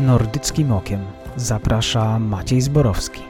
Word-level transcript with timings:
Nordyckim 0.00 0.72
Okiem 0.72 1.00
zaprasza 1.36 2.18
Maciej 2.18 2.60
Zborowski. 2.60 3.22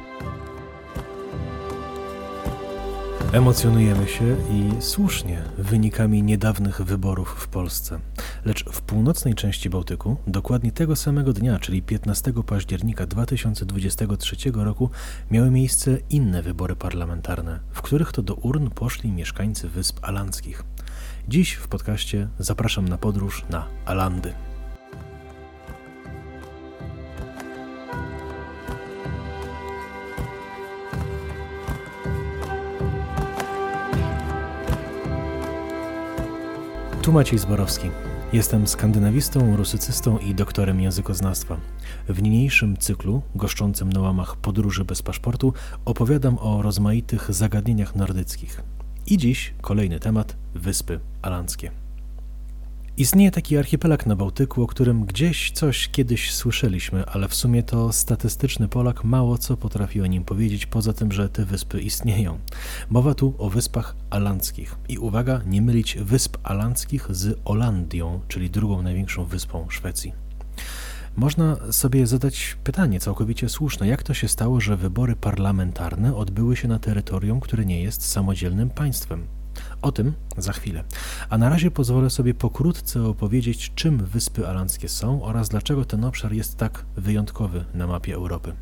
Emocjonujemy 3.33 4.09
się 4.09 4.37
i 4.51 4.83
słusznie 4.83 5.43
wynikami 5.59 6.23
niedawnych 6.23 6.83
wyborów 6.83 7.29
w 7.29 7.49
Polsce. 7.49 8.01
Lecz 8.45 8.65
w 8.65 8.83
północnej 8.83 9.35
części 9.35 9.71
Bałtyku, 9.71 10.17
dokładnie 10.27 10.73
tego 10.73 10.97
samego 10.97 11.33
dnia, 11.33 11.59
czyli 11.59 11.83
15 11.83 12.33
października 12.47 13.07
2023 13.07 14.37
roku, 14.55 14.91
miały 15.31 15.51
miejsce 15.51 15.99
inne 16.11 16.43
wybory 16.43 16.77
parlamentarne, 16.77 17.61
w 17.73 17.83
których 17.83 18.13
to 18.13 18.23
do 18.23 18.35
urn 18.35 18.71
poszli 18.71 19.13
mieszkańcy 19.13 19.69
Wysp 19.69 19.99
Alandzkich. 20.03 20.65
Dziś 21.29 21.53
w 21.53 21.69
podcaście 21.69 22.29
zapraszam 22.39 22.89
na 22.89 22.99
podróż 22.99 23.45
na 23.51 23.67
Alandy. 23.85 24.50
Tu 37.11 37.15
Maciej 37.15 37.39
Zborowski. 37.39 37.91
Jestem 38.33 38.67
skandynawistą, 38.67 39.57
rusycystą 39.57 40.19
i 40.19 40.35
doktorem 40.35 40.81
językoznawstwa. 40.81 41.57
W 42.09 42.23
niniejszym 42.23 42.77
cyklu, 42.77 43.23
goszczącym 43.35 43.93
na 43.93 44.01
łamach 44.01 44.37
podróży 44.37 44.85
bez 44.85 45.03
paszportu, 45.03 45.53
opowiadam 45.85 46.39
o 46.39 46.63
rozmaitych 46.63 47.35
zagadnieniach 47.35 47.97
nordyckich. 47.97 48.63
I 49.07 49.19
dziś 49.19 49.55
kolejny 49.61 50.01
temat 50.01 50.37
Wyspy 50.55 51.01
Alandzkie. 51.23 51.80
Istnieje 53.01 53.31
taki 53.31 53.57
archipelag 53.57 54.07
na 54.07 54.17
Bałtyku, 54.17 54.63
o 54.63 54.67
którym 54.67 55.05
gdzieś 55.05 55.51
coś 55.51 55.89
kiedyś 55.89 56.35
słyszeliśmy, 56.35 57.07
ale 57.07 57.29
w 57.29 57.35
sumie 57.35 57.63
to 57.63 57.93
statystyczny 57.93 58.69
Polak 58.69 59.05
mało 59.05 59.39
co 59.39 59.57
potrafi 59.57 60.01
o 60.01 60.07
nim 60.07 60.25
powiedzieć, 60.25 60.67
poza 60.67 60.93
tym, 60.93 61.13
że 61.13 61.29
te 61.29 61.45
wyspy 61.45 61.81
istnieją. 61.81 62.39
Mowa 62.91 63.15
tu 63.15 63.35
o 63.39 63.51
wyspach 63.51 63.97
alandzkich. 64.11 64.77
I 64.89 64.99
uwaga, 64.99 65.41
nie 65.47 65.63
mylić 65.63 65.99
wysp 66.01 66.37
alandzkich 66.43 67.07
z 67.11 67.41
Olandią, 67.45 68.21
czyli 68.29 68.51
drugą 68.51 68.83
największą 68.83 69.25
wyspą 69.25 69.67
Szwecji. 69.71 70.13
Można 71.17 71.73
sobie 71.73 72.07
zadać 72.07 72.57
pytanie 72.65 73.01
całkowicie 73.01 73.49
słuszne, 73.49 73.89
jak 73.89 74.03
to 74.03 74.15
się 74.15 74.29
stało, 74.29 74.61
że 74.61 74.77
wybory 74.77 75.17
parlamentarne 75.17 76.17
odbyły 76.17 76.57
się 76.57 76.69
na 76.69 76.79
terytorium, 76.79 77.41
które 77.41 77.65
nie 77.65 77.83
jest 77.83 78.03
samodzielnym 78.03 78.71
państwem. 78.71 79.40
O 79.83 79.93
tym 79.93 80.13
za 80.37 80.53
chwilę. 80.53 80.85
A 81.31 81.39
na 81.39 81.49
razie 81.49 81.71
pozwolę 81.71 82.11
sobie 82.11 82.35
pokrótce 82.35 83.03
opowiedzieć, 83.03 83.73
czym 83.75 83.99
Wyspy 83.99 84.49
Alandzkie 84.49 84.89
są 84.89 85.23
oraz 85.23 85.49
dlaczego 85.49 85.85
ten 85.85 86.05
obszar 86.05 86.33
jest 86.33 86.57
tak 86.57 86.85
wyjątkowy 86.97 87.65
na 87.75 87.87
mapie 87.87 88.15
Europy. 88.15 88.53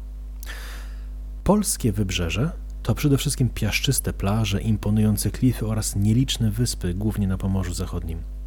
Polskie 1.44 1.92
wybrzeże 1.92 2.50
to 2.82 2.94
przede 2.94 3.18
wszystkim 3.18 3.48
piaszczyste 3.48 4.12
plaże, 4.12 4.60
imponujące 4.60 5.30
klify 5.30 5.66
oraz 5.66 5.96
nieliczne 5.96 6.50
wyspy, 6.50 6.94
głównie 6.94 7.28
na 7.28 7.38
Pomorzu 7.38 7.74
Zachodnim. 7.74 8.37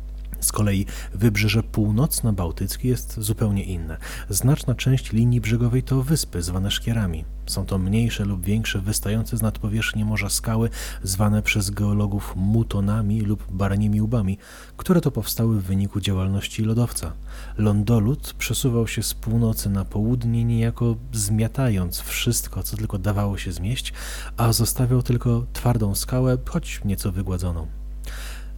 Z 0.42 0.52
kolei 0.52 0.86
wybrzeże 1.14 1.64
północno-bałtyckie 1.64 2.89
jest 2.89 3.20
zupełnie 3.20 3.64
inne. 3.64 3.97
Znaczna 4.30 4.75
część 4.75 5.11
linii 5.11 5.42
brzegowej 5.42 5.84
to 5.84 6.03
wyspy 6.03 6.42
zwane 6.42 6.72
szkierami. 6.72 7.25
Są 7.45 7.66
to 7.66 7.78
mniejsze 7.78 8.25
lub 8.25 8.45
większe, 8.45 8.80
wystające 8.80 9.38
z 9.38 9.42
nadpowierzchni 9.42 10.06
morza 10.06 10.30
skały, 10.30 10.69
zwane 11.03 11.42
przez 11.42 11.69
geologów 11.69 12.34
mutonami 12.36 13.22
lub 13.22 13.52
baranimi 13.52 14.02
łbami, 14.02 14.38
które 14.78 15.02
to 15.02 15.12
powstały 15.12 15.59
w 15.59 15.64
wyniku 15.64 16.02
działalności 16.02 16.64
lodowca. 16.64 17.14
Lądolud 17.58 18.34
przesuwał 18.34 18.88
się 18.88 19.03
z 19.03 19.14
północy 19.14 19.69
na 19.69 19.85
południe, 19.85 20.44
niejako 20.44 20.96
zmiatając 21.12 22.00
wszystko, 22.00 22.63
co 22.63 22.78
tylko 22.78 22.97
dawało 22.97 23.38
się 23.38 23.51
zmieść, 23.51 23.94
a 24.38 24.53
zostawiał 24.53 25.03
tylko 25.03 25.46
twardą 25.53 25.96
skałę, 25.96 26.38
choć 26.50 26.81
nieco 26.85 27.12
wygładzoną. 27.12 27.81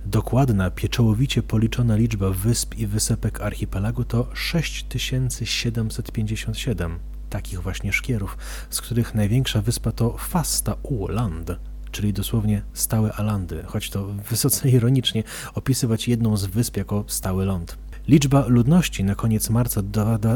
Dokładna, 0.06 0.72
pieczołowicie 0.72 1.44
policzona 1.44 1.96
liczba 1.96 2.30
wysp 2.30 2.76
i 2.76 2.88
wysepek 2.88 3.42
archipelagu 3.42 4.04
to 4.04 4.28
6757 4.34 7.00
takich 7.30 7.62
właśnie 7.62 7.94
szkierów, 7.94 8.38
z 8.70 8.82
których 8.82 9.16
największa 9.16 9.62
wyspa 9.62 9.92
to 9.92 10.18
Fasta 10.18 10.76
Uland, 10.84 11.52
czyli 11.92 12.14
dosłownie 12.14 12.62
stałe 12.74 13.14
Alandy, 13.14 13.64
choć 13.64 13.90
to 13.90 14.06
wysoce 14.06 14.70
ironicznie 14.78 15.24
opisywać 15.54 16.08
jedną 16.08 16.38
z 16.38 16.46
wysp 16.46 16.78
jako 16.78 17.04
stały 17.08 17.46
ląd. 17.46 17.83
Liczba 18.08 18.46
ludności 18.48 19.04
na 19.04 19.16
koniec 19.16 19.50
marca 19.50 19.82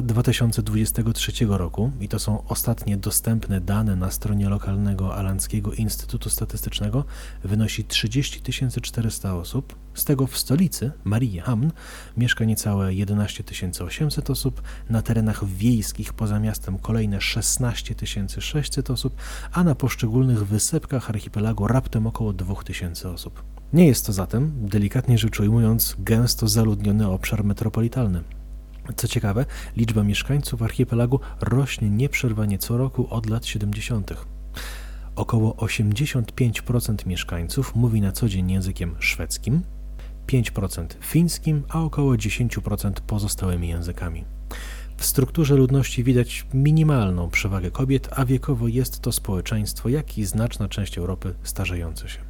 2023 0.01 1.31
roku, 1.49 1.91
i 1.99 2.07
to 2.07 2.19
są 2.19 2.43
ostatnie 2.47 2.97
dostępne 2.97 3.61
dane 3.61 3.95
na 3.95 4.11
stronie 4.11 4.49
lokalnego 4.49 5.15
Alandzkiego 5.15 5.73
Instytutu 5.73 6.29
Statystycznego, 6.29 7.05
wynosi 7.43 7.83
30 7.83 8.41
400 8.81 9.35
osób. 9.35 9.75
Z 9.93 10.05
tego 10.05 10.27
w 10.27 10.37
stolicy, 10.37 10.91
Mariehamn, 11.03 11.69
mieszka 12.17 12.45
niecałe 12.45 12.93
11 12.93 13.43
800 13.85 14.29
osób, 14.29 14.61
na 14.89 15.01
terenach 15.01 15.45
wiejskich 15.45 16.13
poza 16.13 16.39
miastem 16.39 16.79
kolejne 16.79 17.21
16 17.21 17.95
600 18.39 18.89
osób, 18.89 19.15
a 19.51 19.63
na 19.63 19.75
poszczególnych 19.75 20.47
wysepkach 20.47 21.09
archipelagu 21.09 21.67
raptem 21.67 22.07
około 22.07 22.33
2000 22.33 23.09
osób. 23.09 23.56
Nie 23.73 23.87
jest 23.87 24.05
to 24.05 24.13
zatem, 24.13 24.51
delikatnie 24.55 25.17
rzecz 25.17 25.39
ujmując, 25.39 25.95
gęsto 25.99 26.47
zaludniony 26.47 27.07
obszar 27.07 27.43
metropolitalny. 27.43 28.23
Co 28.95 29.07
ciekawe, 29.07 29.45
liczba 29.75 30.03
mieszkańców 30.03 30.61
archipelagu 30.61 31.19
rośnie 31.41 31.89
nieprzerwanie 31.89 32.57
co 32.57 32.77
roku 32.77 33.07
od 33.09 33.29
lat 33.29 33.45
70. 33.45 34.13
Około 35.15 35.53
85% 35.53 37.07
mieszkańców 37.07 37.75
mówi 37.75 38.01
na 38.01 38.11
co 38.11 38.29
dzień 38.29 38.51
językiem 38.51 38.95
szwedzkim, 38.99 39.61
5% 40.27 40.85
fińskim, 41.01 41.63
a 41.69 41.81
około 41.81 42.13
10% 42.13 42.91
pozostałymi 42.91 43.67
językami. 43.67 44.25
W 44.97 45.05
strukturze 45.05 45.55
ludności 45.55 46.03
widać 46.03 46.45
minimalną 46.53 47.29
przewagę 47.29 47.71
kobiet, 47.71 48.09
a 48.11 48.25
wiekowo 48.25 48.67
jest 48.67 48.99
to 48.99 49.11
społeczeństwo, 49.11 49.89
jak 49.89 50.17
i 50.17 50.25
znaczna 50.25 50.67
część 50.67 50.97
Europy 50.97 51.33
starzejące 51.43 52.09
się. 52.09 52.26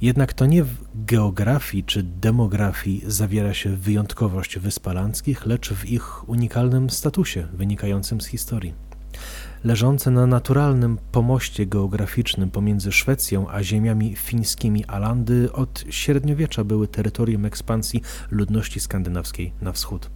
Jednak 0.00 0.32
to 0.32 0.46
nie 0.46 0.64
w 0.64 0.76
geografii 0.94 1.84
czy 1.84 2.02
demografii 2.02 3.02
zawiera 3.06 3.54
się 3.54 3.76
wyjątkowość 3.76 4.58
Wysp 4.58 4.88
Alandzkich, 4.88 5.46
lecz 5.46 5.72
w 5.72 5.90
ich 5.90 6.28
unikalnym 6.28 6.90
statusie 6.90 7.48
wynikającym 7.52 8.20
z 8.20 8.26
historii. 8.26 8.74
Leżące 9.64 10.10
na 10.10 10.26
naturalnym 10.26 10.98
pomoście 11.12 11.66
geograficznym 11.66 12.50
pomiędzy 12.50 12.92
Szwecją 12.92 13.50
a 13.50 13.62
ziemiami 13.62 14.16
fińskimi 14.16 14.84
Alandy 14.84 15.52
od 15.52 15.84
średniowiecza 15.90 16.64
były 16.64 16.88
terytorium 16.88 17.44
ekspansji 17.44 18.02
ludności 18.30 18.80
skandynawskiej 18.80 19.52
na 19.60 19.72
wschód. 19.72 20.10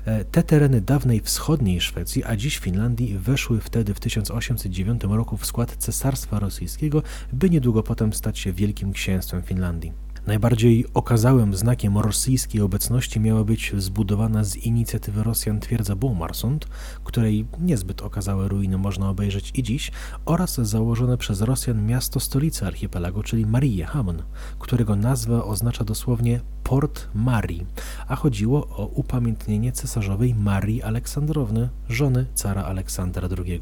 E, 0.05 0.25
te 0.25 0.43
tereny 0.43 0.81
dawnej 0.81 1.21
wschodniej 1.21 1.81
Szwecji, 1.81 2.25
a 2.25 2.37
dziś 2.37 2.59
Finlandii, 2.59 3.19
weszły 3.19 3.61
wtedy 3.61 3.95
w 3.95 4.01
1809 4.01 5.03
roku 5.03 5.37
w 5.37 5.47
skład 5.47 5.77
Cesarstwa 5.77 6.39
Rosyjskiego, 6.39 7.03
by 7.33 7.51
niedługo 7.51 7.83
potem 7.83 8.13
stać 8.13 8.39
się 8.39 8.53
Wielkim 8.53 8.93
Księstwem 8.93 9.43
Finlandii. 9.43 10.04
Najbardziej 10.27 10.85
okazałym 10.95 11.55
znakiem 11.55 11.99
rosyjskiej 11.99 12.61
obecności 12.61 13.21
miała 13.21 13.45
być 13.45 13.73
zbudowana 13.79 14.45
z 14.45 14.57
inicjatywy 14.57 15.23
Rosjan 15.23 15.61
twierdza 15.61 15.97
Bomarsund, 15.97 16.67
której 17.05 17.47
niezbyt 17.61 18.03
okazałe 18.03 18.49
ruiny 18.49 18.79
można 18.79 19.11
obejrzeć 19.11 19.51
i 19.55 19.63
dziś, 19.63 19.93
oraz 20.25 20.55
założone 20.55 21.19
przez 21.19 21.41
Rosjan 21.41 21.87
miasto 21.87 22.21
stolicy 22.21 22.67
archipelagu, 22.67 23.23
czyli 23.23 23.47
Mariehamn, 23.47 24.23
którego 24.59 24.97
nazwa 24.97 25.45
oznacza 25.45 25.85
dosłownie 25.85 26.41
Port 26.63 27.09
Marii, 27.15 27.67
a 28.09 28.17
chodziło 28.17 28.67
o 28.67 28.87
upamiętnienie 28.87 29.73
cesarzowej 29.73 30.35
Marii 30.35 30.83
Aleksandrowny, 30.83 31.69
żony 31.89 32.27
cara 32.35 32.65
Aleksandra 32.65 33.29
II. 33.39 33.61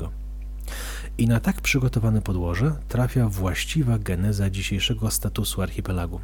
I 1.19 1.26
na 1.26 1.41
tak 1.41 1.61
przygotowane 1.61 2.23
podłoże 2.23 2.75
trafia 2.88 3.29
właściwa 3.29 3.99
geneza 3.99 4.50
dzisiejszego 4.50 5.11
statusu 5.11 5.62
archipelagu. 5.62 6.20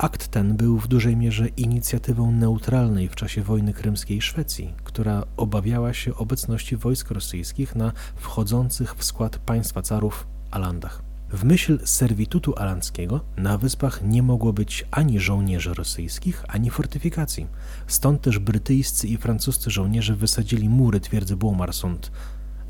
Akt 0.00 0.28
ten 0.28 0.56
był 0.56 0.78
w 0.78 0.88
dużej 0.88 1.16
mierze 1.16 1.48
inicjatywą 1.48 2.32
neutralnej 2.32 3.08
w 3.08 3.16
czasie 3.16 3.42
wojny 3.42 3.72
krymskiej 3.72 4.22
Szwecji, 4.22 4.74
która 4.84 5.24
obawiała 5.36 5.92
się 5.92 6.14
obecności 6.14 6.76
wojsk 6.76 7.10
rosyjskich 7.10 7.76
na 7.76 7.92
wchodzących 8.16 8.94
w 8.94 9.04
skład 9.04 9.38
państwa 9.38 9.82
carów 9.82 10.26
Alandach. 10.50 11.02
W 11.32 11.44
myśl 11.44 11.78
servitutu 11.84 12.54
alandzkiego 12.56 13.20
na 13.36 13.58
wyspach 13.58 14.02
nie 14.02 14.22
mogło 14.22 14.52
być 14.52 14.86
ani 14.90 15.20
żołnierzy 15.20 15.74
rosyjskich, 15.74 16.44
ani 16.48 16.70
fortyfikacji. 16.70 17.46
Stąd 17.86 18.22
też 18.22 18.38
brytyjscy 18.38 19.08
i 19.08 19.16
francuscy 19.16 19.70
żołnierze 19.70 20.16
wysadzili 20.16 20.68
mury 20.68 21.00
twierdzy 21.00 21.36
Błomarsund, 21.36 22.10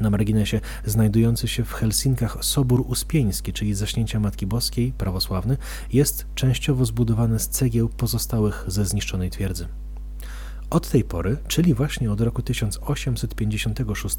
na 0.01 0.11
marginesie 0.11 0.61
znajdujący 0.85 1.49
się 1.49 1.65
w 1.65 1.73
Helsinkach 1.73 2.45
Sobór 2.45 2.85
Uspieński, 2.89 3.53
czyli 3.53 3.75
zaśnięcia 3.75 4.21
Matki 4.21 4.47
Boskiej, 4.47 4.93
prawosławny, 4.93 5.57
jest 5.93 6.27
częściowo 6.35 6.85
zbudowany 6.85 7.39
z 7.39 7.49
cegieł 7.49 7.89
pozostałych 7.89 8.65
ze 8.67 8.87
zniszczonej 8.87 9.31
twierdzy. 9.31 9.69
Od 10.71 10.91
tej 10.91 11.05
pory, 11.05 11.37
czyli 11.49 11.75
właśnie 11.75 12.13
od 12.13 12.21
roku 12.21 12.43
1856, 12.43 14.17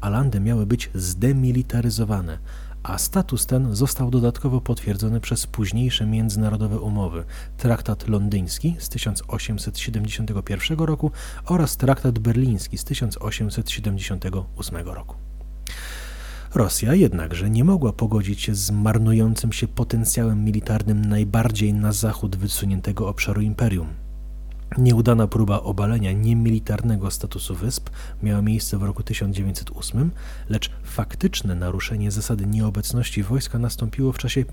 Alandy 0.00 0.40
miały 0.40 0.66
być 0.66 0.90
zdemilitaryzowane, 0.94 2.38
a 2.84 2.98
status 2.98 3.46
ten 3.46 3.74
został 3.74 4.10
dodatkowo 4.10 4.60
potwierdzony 4.60 5.20
przez 5.20 5.46
późniejsze 5.46 6.06
międzynarodowe 6.06 6.80
umowy 6.80 7.24
Traktat 7.56 8.08
Londyński 8.08 8.76
z 8.78 8.88
1871 8.88 10.78
roku 10.78 11.10
oraz 11.46 11.76
Traktat 11.76 12.18
Berliński 12.18 12.78
z 12.78 12.84
1878 12.84 14.88
roku. 14.88 15.16
Rosja 16.54 16.94
jednakże 16.94 17.50
nie 17.50 17.64
mogła 17.64 17.92
pogodzić 17.92 18.42
się 18.42 18.54
z 18.54 18.70
marnującym 18.70 19.52
się 19.52 19.68
potencjałem 19.68 20.44
militarnym 20.44 21.04
najbardziej 21.04 21.74
na 21.74 21.92
zachód 21.92 22.36
wysuniętego 22.36 23.08
obszaru 23.08 23.40
imperium. 23.40 24.03
Nieudana 24.78 25.26
próba 25.26 25.62
obalenia 25.62 26.12
niemilitarnego 26.12 27.10
statusu 27.10 27.54
wysp 27.54 27.90
miała 28.22 28.42
miejsce 28.42 28.78
w 28.78 28.82
roku 28.82 29.02
1908, 29.02 30.10
lecz 30.48 30.70
faktyczne 30.82 31.54
naruszenie 31.54 32.10
zasady 32.10 32.46
nieobecności 32.46 33.22
wojska 33.22 33.58
nastąpiło 33.58 34.12
w 34.12 34.18
czasie 34.18 34.44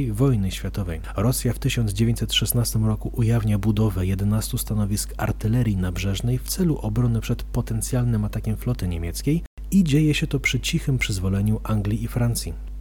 I 0.00 0.12
wojny 0.12 0.50
światowej. 0.50 1.00
Rosja 1.16 1.52
w 1.52 1.58
1916 1.58 2.78
roku 2.78 3.10
ujawnia 3.16 3.58
budowę 3.58 4.06
11 4.06 4.58
stanowisk 4.58 5.14
artylerii 5.16 5.76
nabrzeżnej 5.76 6.38
w 6.38 6.48
celu 6.48 6.78
obrony 6.78 7.20
przed 7.20 7.42
potencjalnym 7.42 8.24
atakiem 8.24 8.56
floty 8.56 8.88
niemieckiej 8.88 9.42
i 9.70 9.84
dzieje 9.84 10.14
się 10.14 10.26
to 10.26 10.40
przy 10.40 10.60
cichym 10.60 10.98
przyzwoleniu 10.98 11.60
Anglii 11.64 12.04
i 12.04 12.08
Francji. 12.08 12.71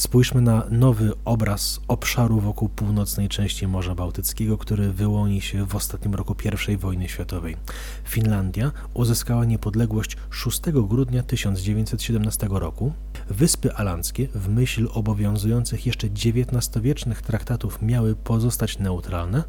Spójrzmy 0.00 0.40
na 0.40 0.64
nowy 0.70 1.12
obraz 1.24 1.80
obszaru 1.88 2.40
wokół 2.40 2.68
północnej 2.68 3.28
części 3.28 3.66
Morza 3.66 3.94
Bałtyckiego, 3.94 4.58
który 4.58 4.92
wyłoni 4.92 5.40
się 5.40 5.66
w 5.66 5.76
ostatnim 5.76 6.14
roku 6.14 6.36
I 6.68 6.76
wojny 6.76 7.08
światowej. 7.08 7.56
Finlandia 8.04 8.72
uzyskała 8.94 9.44
niepodległość 9.44 10.16
6 10.30 10.60
grudnia 10.72 11.22
1917 11.22 12.48
roku. 12.50 12.92
Wyspy 13.28 13.74
Alandzkie 13.74 14.28
w 14.34 14.48
myśl 14.48 14.88
obowiązujących 14.92 15.86
jeszcze 15.86 16.06
XIX-wiecznych 16.06 17.22
traktatów 17.22 17.82
miały 17.82 18.14
pozostać 18.14 18.78
neutralne, 18.78 19.44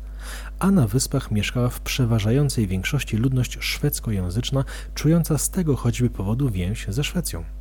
a 0.59 0.71
na 0.71 0.87
wyspach 0.87 1.31
mieszkała 1.31 1.69
w 1.69 1.81
przeważającej 1.81 2.67
większości 2.67 3.17
ludność 3.17 3.57
szwedzkojęzyczna, 3.59 4.63
czująca 4.95 5.37
z 5.37 5.49
tego 5.49 5.75
choćby 5.75 6.09
powodu 6.09 6.49
więź 6.49 6.85
ze 6.89 7.03
Szwecją. 7.03 7.60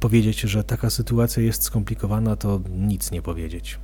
Powiedzieć, 0.00 0.40
że 0.40 0.64
taka 0.64 0.90
sytuacja 0.90 1.42
jest 1.42 1.62
skomplikowana, 1.62 2.36
to 2.36 2.60
nic 2.70 3.10
nie 3.10 3.22
powiedzieć. 3.22 3.78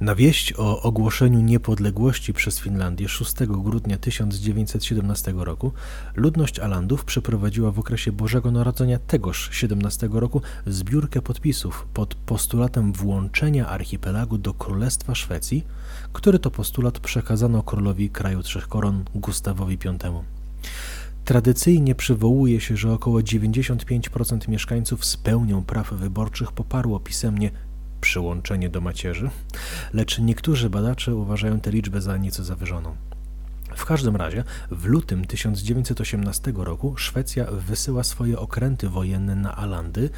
Na 0.00 0.14
wieść 0.14 0.54
o 0.56 0.82
ogłoszeniu 0.82 1.40
niepodległości 1.40 2.32
przez 2.32 2.60
Finlandię 2.60 3.08
6 3.08 3.34
grudnia 3.46 3.98
1917 3.98 5.34
roku 5.36 5.72
ludność 6.14 6.58
Alandów 6.58 7.04
przeprowadziła 7.04 7.70
w 7.70 7.78
okresie 7.78 8.12
Bożego 8.12 8.50
Narodzenia 8.50 8.98
tegoż 8.98 9.48
17 9.52 10.08
roku 10.12 10.42
zbiórkę 10.66 11.22
podpisów 11.22 11.86
pod 11.94 12.14
postulatem 12.14 12.92
włączenia 12.92 13.68
archipelagu 13.68 14.38
do 14.38 14.54
Królestwa 14.54 15.14
Szwecji, 15.14 15.64
który 16.12 16.38
to 16.38 16.50
postulat 16.50 16.98
przekazano 16.98 17.62
królowi 17.62 18.10
kraju 18.10 18.42
Trzech 18.42 18.68
Koron 18.68 19.04
Gustawowi 19.14 19.76
V. 19.76 19.98
Tradycyjnie 21.24 21.94
przywołuje 21.94 22.60
się, 22.60 22.76
że 22.76 22.92
około 22.92 23.20
95% 23.20 24.48
mieszkańców 24.48 25.04
z 25.04 25.16
pełnią 25.16 25.64
praw 25.64 25.92
wyborczych 25.92 26.52
poparło 26.52 27.00
pisemnie 27.00 27.50
przyłączenie 28.00 28.68
do 28.68 28.80
macierzy, 28.80 29.30
lecz 29.92 30.18
niektórzy 30.18 30.70
badacze 30.70 31.14
uważają 31.14 31.60
tę 31.60 31.70
liczbę 31.70 32.00
za 32.00 32.16
nieco 32.16 32.44
zawyżoną. 32.44 32.96
W 33.76 33.84
każdym 33.84 34.16
razie 34.16 34.44
w 34.70 34.84
lutym 34.84 35.24
1918 35.24 36.52
roku 36.56 36.96
Szwecja 36.96 37.46
wysyła 37.50 38.04
swoje 38.04 38.38
okręty 38.38 38.88
wojenne 38.88 39.36
na 39.36 39.56
Alandy, 39.56 40.10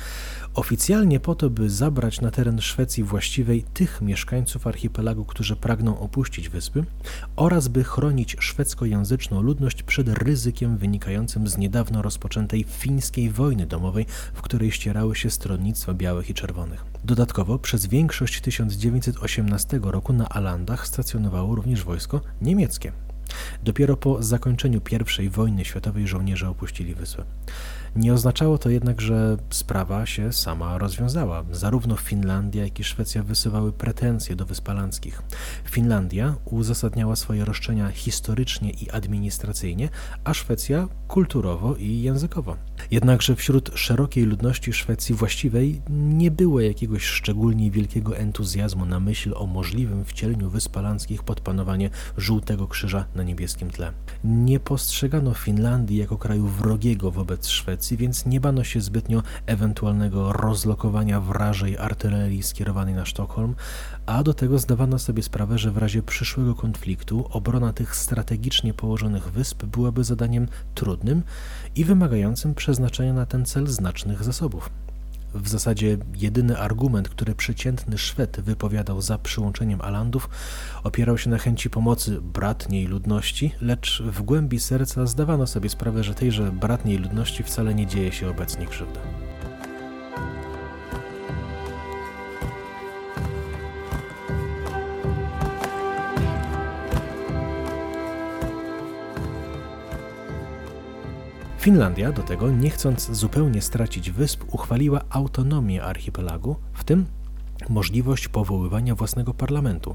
oficjalnie 0.54 1.20
po 1.20 1.34
to, 1.34 1.50
by 1.50 1.70
zabrać 1.70 2.20
na 2.20 2.30
teren 2.30 2.60
Szwecji 2.60 3.04
właściwej 3.04 3.62
tych 3.62 4.00
mieszkańców 4.00 4.66
archipelagu, 4.66 5.24
którzy 5.24 5.56
pragną 5.56 5.98
opuścić 5.98 6.48
wyspy, 6.48 6.84
oraz 7.36 7.68
by 7.68 7.84
chronić 7.84 8.36
szwedzkojęzyczną 8.40 9.42
ludność 9.42 9.82
przed 9.82 10.08
ryzykiem 10.08 10.76
wynikającym 10.76 11.48
z 11.48 11.58
niedawno 11.58 12.02
rozpoczętej 12.02 12.64
fińskiej 12.64 13.30
wojny 13.30 13.66
domowej, 13.66 14.06
w 14.34 14.42
której 14.42 14.70
ścierały 14.70 15.16
się 15.16 15.30
stronnictwa 15.30 15.94
białych 15.94 16.30
i 16.30 16.34
czerwonych. 16.34 16.84
Dodatkowo 17.04 17.58
przez 17.58 17.86
większość 17.86 18.40
1918 18.40 19.80
roku 19.82 20.12
na 20.12 20.28
Alandach 20.28 20.86
stacjonowało 20.86 21.54
również 21.54 21.84
wojsko 21.84 22.20
niemieckie. 22.42 22.92
Dopiero 23.64 23.96
po 23.96 24.22
zakończeniu 24.22 24.80
I 25.22 25.28
wojny 25.28 25.64
światowej 25.64 26.06
żołnierze 26.06 26.48
opuścili 26.48 26.94
wyspę. 26.94 27.24
Nie 27.96 28.14
oznaczało 28.14 28.58
to 28.58 28.70
jednak, 28.70 29.00
że 29.00 29.36
sprawa 29.50 30.06
się 30.06 30.32
sama 30.32 30.78
rozwiązała. 30.78 31.44
Zarówno 31.50 31.96
Finlandia, 31.96 32.64
jak 32.64 32.80
i 32.80 32.84
Szwecja 32.84 33.22
wysyłały 33.22 33.72
pretensje 33.72 34.36
do 34.36 34.46
Wysp 34.46 34.68
Alandzkich. 34.68 35.22
Finlandia 35.64 36.34
uzasadniała 36.44 37.16
swoje 37.16 37.44
roszczenia 37.44 37.90
historycznie 37.90 38.70
i 38.70 38.90
administracyjnie, 38.90 39.88
a 40.24 40.34
Szwecja 40.34 40.88
kulturowo 41.08 41.76
i 41.76 42.02
językowo. 42.02 42.56
Jednakże 42.90 43.36
wśród 43.36 43.70
szerokiej 43.74 44.24
ludności 44.24 44.72
Szwecji 44.72 45.14
właściwej 45.14 45.82
nie 45.90 46.30
było 46.30 46.60
jakiegoś 46.60 47.04
szczególnie 47.04 47.70
wielkiego 47.70 48.16
entuzjazmu 48.16 48.86
na 48.86 49.00
myśl 49.00 49.32
o 49.36 49.46
możliwym 49.46 50.04
wcieleniu 50.04 50.50
Wysp 50.50 50.76
Alandzkich 50.76 51.22
pod 51.22 51.40
panowanie 51.40 51.90
Żółtego 52.16 52.68
Krzyża 52.68 53.04
na 53.14 53.22
niebieskim 53.24 53.70
tle. 53.70 53.92
Nie 54.24 54.60
postrzegano 54.60 55.34
Finlandii 55.34 55.96
jako 55.96 56.18
kraju 56.18 56.46
wrogiego 56.46 57.10
wobec 57.10 57.48
Szwecji, 57.48 57.96
więc 57.96 58.26
nie 58.26 58.40
bano 58.40 58.64
się 58.64 58.80
zbytnio 58.80 59.22
ewentualnego 59.46 60.32
rozlokowania 60.32 61.20
wrażej 61.20 61.78
artylerii 61.78 62.42
skierowanej 62.42 62.94
na 62.94 63.04
Sztokholm, 63.04 63.54
a 64.06 64.22
do 64.22 64.34
tego 64.34 64.58
zdawano 64.58 64.98
sobie 64.98 65.22
sprawę, 65.22 65.58
że 65.58 65.70
w 65.70 65.78
razie 65.78 66.02
przyszłego 66.02 66.54
konfliktu 66.54 67.26
obrona 67.30 67.72
tych 67.72 67.96
strategicznie 67.96 68.74
położonych 68.74 69.32
wysp 69.32 69.64
byłaby 69.64 70.04
zadaniem 70.04 70.48
trudnym 70.74 71.22
i 71.76 71.84
wymagającym 71.84 72.54
przeznaczenia 72.54 73.12
na 73.12 73.26
ten 73.26 73.44
cel 73.44 73.66
znacznych 73.66 74.24
zasobów. 74.24 74.70
W 75.34 75.48
zasadzie 75.48 75.98
jedyny 76.16 76.58
argument, 76.58 77.08
który 77.08 77.34
przeciętny 77.34 77.98
Szwed 77.98 78.40
wypowiadał 78.40 79.00
za 79.00 79.18
przyłączeniem 79.18 79.80
Alandów, 79.80 80.28
opierał 80.84 81.18
się 81.18 81.30
na 81.30 81.38
chęci 81.38 81.70
pomocy 81.70 82.20
bratniej 82.20 82.86
ludności, 82.86 83.52
lecz 83.60 84.02
w 84.02 84.22
głębi 84.22 84.60
serca 84.60 85.06
zdawano 85.06 85.46
sobie 85.46 85.68
sprawę, 85.68 86.04
że 86.04 86.14
tejże 86.14 86.52
bratniej 86.52 86.98
ludności 86.98 87.42
wcale 87.42 87.74
nie 87.74 87.86
dzieje 87.86 88.12
się 88.12 88.30
obecnie 88.30 88.66
krzywda. 88.66 89.23
Finlandia 101.64 102.12
do 102.12 102.22
tego, 102.22 102.50
nie 102.50 102.70
chcąc 102.70 103.10
zupełnie 103.12 103.62
stracić 103.62 104.10
wysp, 104.10 104.44
uchwaliła 104.52 105.00
autonomię 105.10 105.84
archipelagu, 105.84 106.56
w 106.72 106.84
tym 106.84 107.06
możliwość 107.68 108.28
powoływania 108.28 108.94
własnego 108.94 109.34
parlamentu. 109.34 109.94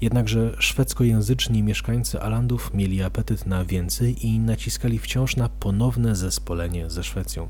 Jednakże 0.00 0.56
szwedzkojęzyczni 0.58 1.62
mieszkańcy 1.62 2.22
Alandów 2.22 2.74
mieli 2.74 3.02
apetyt 3.02 3.46
na 3.46 3.64
więcej 3.64 4.26
i 4.26 4.38
naciskali 4.38 4.98
wciąż 4.98 5.36
na 5.36 5.48
ponowne 5.48 6.16
zespolenie 6.16 6.90
ze 6.90 7.04
Szwecją. 7.04 7.48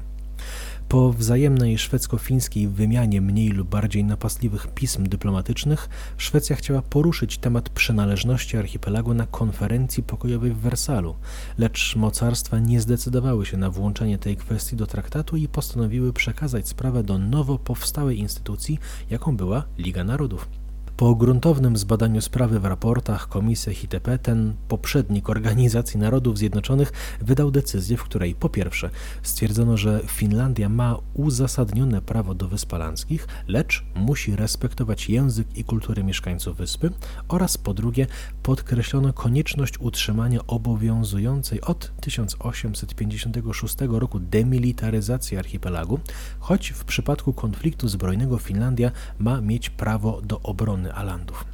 Po 0.90 1.12
wzajemnej 1.12 1.78
szwedzko-fińskiej 1.78 2.68
wymianie 2.68 3.20
mniej 3.20 3.48
lub 3.48 3.68
bardziej 3.68 4.04
napastliwych 4.04 4.66
pism 4.74 5.08
dyplomatycznych, 5.08 5.88
Szwecja 6.16 6.56
chciała 6.56 6.82
poruszyć 6.82 7.38
temat 7.38 7.68
przynależności 7.68 8.56
archipelagu 8.56 9.14
na 9.14 9.26
konferencji 9.26 10.02
pokojowej 10.02 10.50
w 10.50 10.58
Wersalu, 10.58 11.16
lecz 11.58 11.96
mocarstwa 11.96 12.58
nie 12.58 12.80
zdecydowały 12.80 13.46
się 13.46 13.56
na 13.56 13.70
włączenie 13.70 14.18
tej 14.18 14.36
kwestii 14.36 14.76
do 14.76 14.86
traktatu 14.86 15.36
i 15.36 15.48
postanowiły 15.48 16.12
przekazać 16.12 16.68
sprawę 16.68 17.02
do 17.02 17.18
nowo 17.18 17.58
powstałej 17.58 18.18
instytucji, 18.18 18.78
jaką 19.10 19.36
była 19.36 19.64
Liga 19.78 20.04
Narodów. 20.04 20.59
Po 21.00 21.14
gruntownym 21.14 21.76
zbadaniu 21.76 22.20
sprawy 22.20 22.60
w 22.60 22.64
raportach, 22.64 23.28
komisjach 23.28 23.82
itp. 23.82 24.18
ten 24.18 24.54
poprzednik 24.68 25.30
Organizacji 25.30 26.00
Narodów 26.00 26.38
Zjednoczonych 26.38 26.92
wydał 27.20 27.50
decyzję, 27.50 27.96
w 27.96 28.02
której 28.02 28.34
po 28.34 28.48
pierwsze 28.48 28.90
stwierdzono, 29.22 29.76
że 29.76 30.00
Finlandia 30.06 30.68
ma 30.68 30.96
uzasadnione 31.14 32.02
prawo 32.02 32.34
do 32.34 32.48
Wysp 32.48 32.74
Alandzkich, 32.74 33.28
lecz 33.48 33.84
musi 33.94 34.36
respektować 34.36 35.08
język 35.08 35.56
i 35.56 35.64
kulturę 35.64 36.04
mieszkańców 36.04 36.56
wyspy 36.56 36.90
oraz 37.28 37.58
po 37.58 37.74
drugie 37.74 38.06
podkreślono 38.42 39.12
konieczność 39.12 39.78
utrzymania 39.78 40.40
obowiązującej 40.46 41.60
od 41.60 41.92
1856 42.00 43.76
roku 43.88 44.18
demilitaryzacji 44.18 45.36
archipelagu, 45.36 46.00
choć 46.38 46.70
w 46.70 46.84
przypadku 46.84 47.32
konfliktu 47.32 47.88
zbrojnego 47.88 48.38
Finlandia 48.38 48.90
ma 49.18 49.40
mieć 49.40 49.70
prawo 49.70 50.20
do 50.22 50.40
obrony 50.40 50.89
Alandów. 50.94 51.44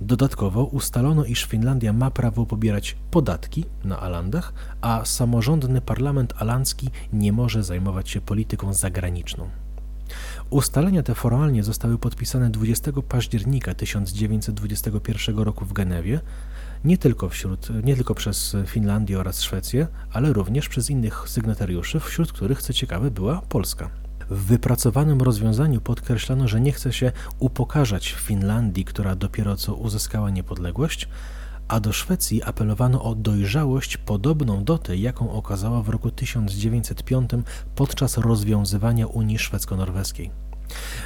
Dodatkowo 0.00 0.64
ustalono, 0.64 1.24
iż 1.24 1.44
Finlandia 1.44 1.92
ma 1.92 2.10
prawo 2.10 2.46
pobierać 2.46 2.96
podatki 3.10 3.64
na 3.84 4.00
Alandach, 4.00 4.52
a 4.80 5.04
samorządny 5.04 5.80
parlament 5.80 6.34
alandzki 6.36 6.90
nie 7.12 7.32
może 7.32 7.64
zajmować 7.64 8.10
się 8.10 8.20
polityką 8.20 8.72
zagraniczną. 8.74 9.48
Ustalenia 10.50 11.02
te 11.02 11.14
formalnie 11.14 11.64
zostały 11.64 11.98
podpisane 11.98 12.50
20 12.50 12.92
października 13.08 13.74
1921 13.74 15.38
roku 15.38 15.64
w 15.64 15.72
Genewie, 15.72 16.20
nie 16.84 16.98
tylko, 16.98 17.28
wśród, 17.28 17.68
nie 17.84 17.96
tylko 17.96 18.14
przez 18.14 18.56
Finlandię 18.66 19.18
oraz 19.18 19.42
Szwecję, 19.42 19.86
ale 20.12 20.32
również 20.32 20.68
przez 20.68 20.90
innych 20.90 21.24
sygnatariuszy, 21.28 22.00
wśród 22.00 22.32
których, 22.32 22.62
co 22.62 22.72
ciekawe, 22.72 23.10
była 23.10 23.42
Polska. 23.48 24.05
W 24.30 24.44
wypracowanym 24.44 25.20
rozwiązaniu 25.20 25.80
podkreślano, 25.80 26.48
że 26.48 26.60
nie 26.60 26.72
chce 26.72 26.92
się 26.92 27.12
upokarzać 27.38 28.12
Finlandii, 28.12 28.84
która 28.84 29.16
dopiero 29.16 29.56
co 29.56 29.74
uzyskała 29.74 30.30
niepodległość, 30.30 31.08
a 31.68 31.80
do 31.80 31.92
Szwecji 31.92 32.42
apelowano 32.42 33.02
o 33.02 33.14
dojrzałość 33.14 33.96
podobną 33.96 34.64
do 34.64 34.78
tej, 34.78 35.02
jaką 35.02 35.32
okazała 35.32 35.82
w 35.82 35.88
roku 35.88 36.10
1905 36.10 37.30
podczas 37.74 38.18
rozwiązywania 38.18 39.06
Unii 39.06 39.38
Szwedzko-Norweskiej. 39.38 40.30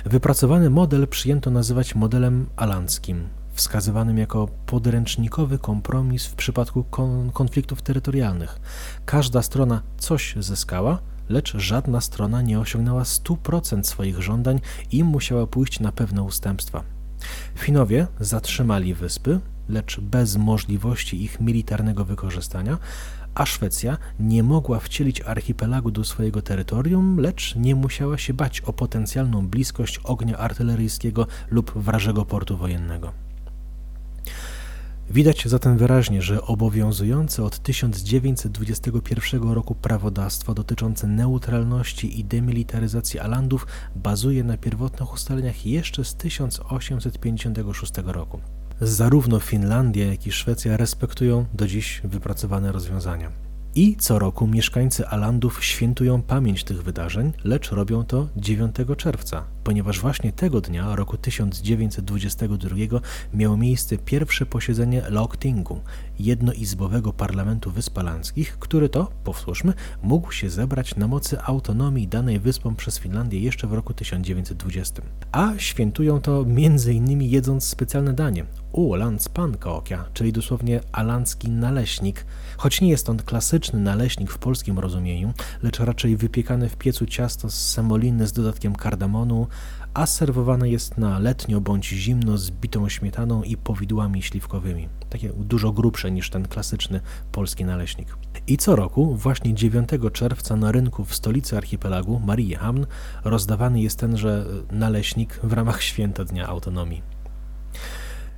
Wypracowany 0.04 0.70
model 0.70 1.08
przyjęto 1.08 1.50
nazywać 1.50 1.94
modelem 1.94 2.46
alandzkim, 2.56 3.28
wskazywanym 3.52 4.18
jako 4.18 4.48
podręcznikowy 4.66 5.58
kompromis 5.58 6.26
w 6.26 6.34
przypadku 6.34 6.84
kon 6.84 7.30
konfliktów 7.32 7.82
terytorialnych. 7.82 8.60
Każda 9.04 9.42
strona 9.42 9.82
coś 9.98 10.34
zyskała, 10.38 10.98
lecz 11.30 11.56
żadna 11.56 12.00
strona 12.00 12.42
nie 12.42 12.60
osiągnęła 12.60 13.02
100% 13.02 13.82
swoich 13.82 14.22
żądań 14.22 14.60
i 14.92 15.04
musiała 15.04 15.46
pójść 15.46 15.80
na 15.80 15.92
pewne 15.92 16.22
ustępstwa. 16.22 16.82
Finowie 17.54 18.06
zatrzymali 18.20 18.94
wyspy, 18.94 19.40
lecz 19.68 20.00
bez 20.00 20.36
możliwości 20.36 21.24
ich 21.24 21.40
militarnego 21.40 22.04
wykorzystania, 22.04 22.78
a 23.34 23.46
Szwecja 23.46 23.98
nie 24.20 24.42
mogła 24.42 24.80
wcielić 24.80 25.20
archipelagu 25.20 25.90
do 25.90 26.04
swojego 26.04 26.42
terytorium, 26.42 27.18
lecz 27.18 27.56
nie 27.56 27.74
musiała 27.74 28.18
się 28.18 28.34
bać 28.34 28.60
o 28.60 28.72
potencjalną 28.72 29.48
bliskość 29.48 30.00
ognia 30.04 30.38
artyleryjskiego 30.38 31.26
lub 31.50 31.72
wrażego 31.76 32.24
portu 32.24 32.56
wojennego. 32.56 33.29
Widać 35.10 35.48
zatem 35.48 35.78
wyraźnie, 35.78 36.22
że 36.22 36.42
obowiązujące 36.42 37.44
od 37.44 37.58
1921 37.58 39.42
roku 39.42 39.74
prawodawstwo 39.74 40.54
dotyczące 40.54 41.06
neutralności 41.06 42.20
i 42.20 42.24
demilitaryzacji 42.24 43.20
Alandów 43.20 43.66
bazuje 43.96 44.44
na 44.44 44.56
pierwotnych 44.56 45.12
ustaleniach 45.12 45.66
jeszcze 45.66 46.04
z 46.04 46.14
1856 46.14 47.92
roku. 48.04 48.40
Zarówno 48.80 49.40
Finlandia, 49.40 50.06
jak 50.06 50.26
i 50.26 50.32
Szwecja 50.32 50.76
respektują 50.76 51.46
do 51.54 51.66
dziś 51.66 52.00
wypracowane 52.04 52.72
rozwiązania. 52.72 53.49
I 53.74 53.96
co 53.96 54.18
roku 54.18 54.46
mieszkańcy 54.46 55.06
Alandów 55.08 55.64
świętują 55.64 56.22
pamięć 56.22 56.64
tych 56.64 56.82
wydarzeń, 56.82 57.32
lecz 57.44 57.70
robią 57.70 58.04
to 58.04 58.28
9 58.36 58.76
czerwca, 58.96 59.44
ponieważ 59.64 60.00
właśnie 60.00 60.32
tego 60.32 60.60
dnia, 60.60 60.96
roku 60.96 61.16
1922, 61.16 62.76
miało 63.34 63.56
miejsce 63.56 63.98
pierwsze 63.98 64.46
posiedzenie 64.46 65.02
Lagtingu, 65.08 65.80
jednoizbowego 66.18 67.12
parlamentu 67.12 67.70
Wysp 67.70 67.98
Alandzkich, 67.98 68.58
który 68.58 68.88
to, 68.88 69.12
powtórzmy, 69.24 69.72
mógł 70.02 70.32
się 70.32 70.50
zebrać 70.50 70.96
na 70.96 71.08
mocy 71.08 71.42
autonomii 71.42 72.08
danej 72.08 72.40
wyspom 72.40 72.76
przez 72.76 72.98
Finlandię 72.98 73.40
jeszcze 73.40 73.66
w 73.66 73.72
roku 73.72 73.94
1920. 73.94 75.02
A 75.32 75.52
świętują 75.56 76.20
to 76.20 76.40
m.in. 76.48 77.22
jedząc 77.22 77.64
specjalne 77.64 78.12
danie 78.12 78.44
Ålandspannkaka, 78.72 80.04
czyli 80.14 80.32
dosłownie 80.32 80.80
alandzki 80.92 81.50
naleśnik, 81.50 82.26
choć 82.56 82.80
nie 82.80 82.88
jest 82.88 83.10
on 83.10 83.18
klasyczny 83.18 83.80
naleśnik 83.80 84.30
w 84.30 84.38
polskim 84.38 84.78
rozumieniu, 84.78 85.32
lecz 85.62 85.80
raczej 85.80 86.16
wypiekane 86.16 86.68
w 86.68 86.76
piecu 86.76 87.06
ciasto 87.06 87.50
z 87.50 87.54
semoliny 87.54 88.26
z 88.26 88.32
dodatkiem 88.32 88.74
kardamonu, 88.74 89.46
a 89.94 90.06
serwowane 90.06 90.70
jest 90.70 90.98
na 90.98 91.18
letnio 91.18 91.60
bądź 91.60 91.88
zimno 91.88 92.38
z 92.38 92.50
bitą 92.50 92.88
śmietaną 92.88 93.42
i 93.42 93.56
powidłami 93.56 94.22
śliwkowymi. 94.22 94.88
Takie 95.10 95.28
dużo 95.28 95.72
grubsze 95.72 96.10
niż 96.10 96.30
ten 96.30 96.48
klasyczny 96.48 97.00
polski 97.32 97.64
naleśnik. 97.64 98.16
I 98.46 98.56
co 98.56 98.76
roku, 98.76 99.16
właśnie 99.16 99.54
9 99.54 99.88
czerwca 100.12 100.56
na 100.56 100.72
rynku 100.72 101.04
w 101.04 101.14
stolicy 101.14 101.56
archipelagu, 101.56 102.20
Mariehamn, 102.26 102.86
rozdawany 103.24 103.80
jest 103.80 103.98
tenże 103.98 104.44
naleśnik 104.70 105.40
w 105.42 105.52
ramach 105.52 105.82
święta 105.82 106.24
Dnia 106.24 106.46
Autonomii. 106.48 107.19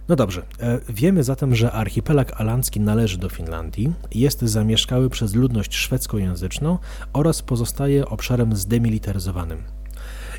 No 0.08 0.16
dobrze, 0.16 0.42
e, 0.60 0.80
wiemy 0.88 1.24
zatem, 1.24 1.54
że 1.54 1.72
archipelag 1.72 2.40
alandzki 2.40 2.80
należy 2.80 3.18
do 3.18 3.28
Finlandii, 3.28 3.92
jest 4.14 4.42
zamieszkały 4.42 5.10
przez 5.10 5.34
ludność 5.34 5.74
szwedzkojęzyczną 5.74 6.78
oraz 7.12 7.42
pozostaje 7.42 8.06
obszarem 8.06 8.56
zdemilitaryzowanym. 8.56 9.62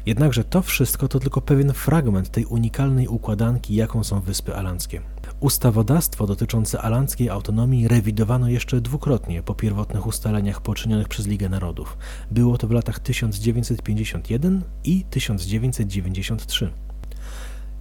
Jednakże 0.05 0.43
to 0.43 0.61
wszystko 0.61 1.07
to 1.07 1.19
tylko 1.19 1.41
pewien 1.41 1.73
fragment 1.73 2.29
tej 2.29 2.45
unikalnej 2.45 3.07
układanki, 3.07 3.75
jaką 3.75 4.03
są 4.03 4.21
Wyspy 4.21 4.55
Alandzkie. 4.55 5.01
Ustawodawstwo 5.39 6.27
dotyczące 6.27 6.81
alandzkiej 6.81 7.29
autonomii 7.29 7.87
rewidowano 7.87 8.49
jeszcze 8.49 8.81
dwukrotnie 8.81 9.43
po 9.43 9.55
pierwotnych 9.55 10.07
ustaleniach 10.07 10.61
poczynionych 10.61 11.07
przez 11.07 11.27
Ligę 11.27 11.49
Narodów. 11.49 11.97
Było 12.31 12.57
to 12.57 12.67
w 12.67 12.71
latach 12.71 12.99
1951 12.99 14.61
i 14.83 15.03
1993. 15.09 16.82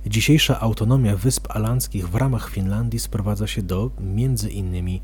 Dzisiejsza 0.06 0.60
autonomia 0.60 1.16
Wysp 1.16 1.46
Alandzkich 1.50 2.08
w 2.08 2.14
ramach 2.14 2.50
Finlandii 2.50 3.00
sprowadza 3.00 3.46
się 3.46 3.62
do 3.62 3.90
między 4.00 4.50
innymi 4.50 5.00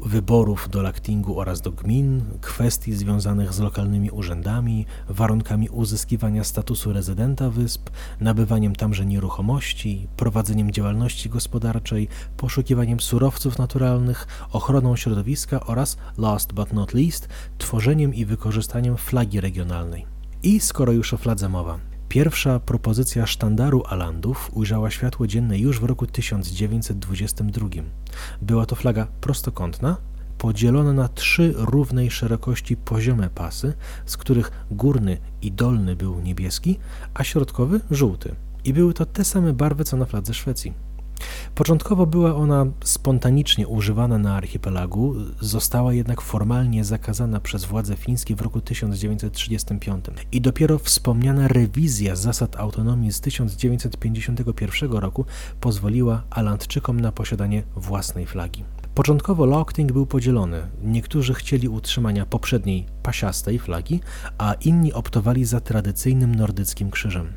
wyborów 0.00 0.68
do 0.68 0.82
laktingu 0.82 1.40
oraz 1.40 1.60
do 1.60 1.72
gmin, 1.72 2.24
kwestii 2.40 2.92
związanych 2.92 3.52
z 3.52 3.60
lokalnymi 3.60 4.10
urzędami, 4.10 4.86
warunkami 5.08 5.68
uzyskiwania 5.68 6.44
statusu 6.44 6.92
rezydenta 6.92 7.50
wysp, 7.50 7.90
nabywaniem 8.20 8.76
tamże 8.76 9.06
nieruchomości, 9.06 10.08
prowadzeniem 10.16 10.70
działalności 10.70 11.28
gospodarczej, 11.28 12.08
poszukiwaniem 12.36 13.00
surowców 13.00 13.58
naturalnych, 13.58 14.26
ochroną 14.52 14.96
środowiska 14.96 15.66
oraz, 15.66 15.96
last 16.18 16.52
but 16.52 16.72
not 16.72 16.94
least, 16.94 17.28
tworzeniem 17.58 18.14
i 18.14 18.24
wykorzystaniem 18.24 18.96
flagi 18.96 19.40
regionalnej. 19.40 20.06
I 20.42 20.60
skoro 20.60 20.92
już 20.92 21.14
o 21.14 21.16
fladze 21.16 21.48
mowa, 21.48 21.89
Pierwsza 22.10 22.60
propozycja 22.60 23.26
sztandaru 23.26 23.82
Alandów 23.86 24.50
ujrzała 24.52 24.90
światło 24.90 25.26
dzienne 25.26 25.58
już 25.58 25.80
w 25.80 25.84
roku 25.84 26.06
1922. 26.06 27.68
Była 28.42 28.66
to 28.66 28.76
flaga 28.76 29.06
prostokątna, 29.20 29.96
podzielona 30.38 30.92
na 30.92 31.08
trzy 31.08 31.54
równej 31.56 32.10
szerokości 32.10 32.76
poziome 32.76 33.28
pasy, 33.34 33.72
z 34.06 34.16
których 34.16 34.50
górny 34.70 35.18
i 35.42 35.52
dolny 35.52 35.96
był 35.96 36.20
niebieski, 36.20 36.78
a 37.14 37.24
środkowy 37.24 37.80
żółty. 37.90 38.34
I 38.64 38.72
były 38.72 38.94
to 38.94 39.06
te 39.06 39.24
same 39.24 39.52
barwy 39.52 39.84
co 39.84 39.96
na 39.96 40.06
fladze 40.06 40.34
Szwecji. 40.34 40.89
Początkowo 41.54 42.06
była 42.06 42.34
ona 42.34 42.66
spontanicznie 42.84 43.68
używana 43.68 44.18
na 44.18 44.36
archipelagu, 44.36 45.14
została 45.40 45.94
jednak 45.94 46.20
formalnie 46.20 46.84
zakazana 46.84 47.40
przez 47.40 47.64
władze 47.64 47.96
fińskie 47.96 48.36
w 48.36 48.40
roku 48.40 48.60
1935 48.60 50.04
i 50.32 50.40
dopiero 50.40 50.78
wspomniana 50.78 51.48
rewizja 51.48 52.16
zasad 52.16 52.56
autonomii 52.56 53.12
z 53.12 53.20
1951 53.20 54.92
roku 54.92 55.24
pozwoliła 55.60 56.22
Alandczykom 56.30 57.00
na 57.00 57.12
posiadanie 57.12 57.62
własnej 57.76 58.26
flagi. 58.26 58.64
Początkowo 58.94 59.46
Lochting 59.46 59.92
był 59.92 60.06
podzielony. 60.06 60.62
Niektórzy 60.82 61.34
chcieli 61.34 61.68
utrzymania 61.68 62.26
poprzedniej 62.26 62.86
pasiastej 63.02 63.58
flagi, 63.58 64.00
a 64.38 64.54
inni 64.54 64.92
optowali 64.92 65.44
za 65.44 65.60
tradycyjnym 65.60 66.34
nordyckim 66.34 66.90
krzyżem. 66.90 67.32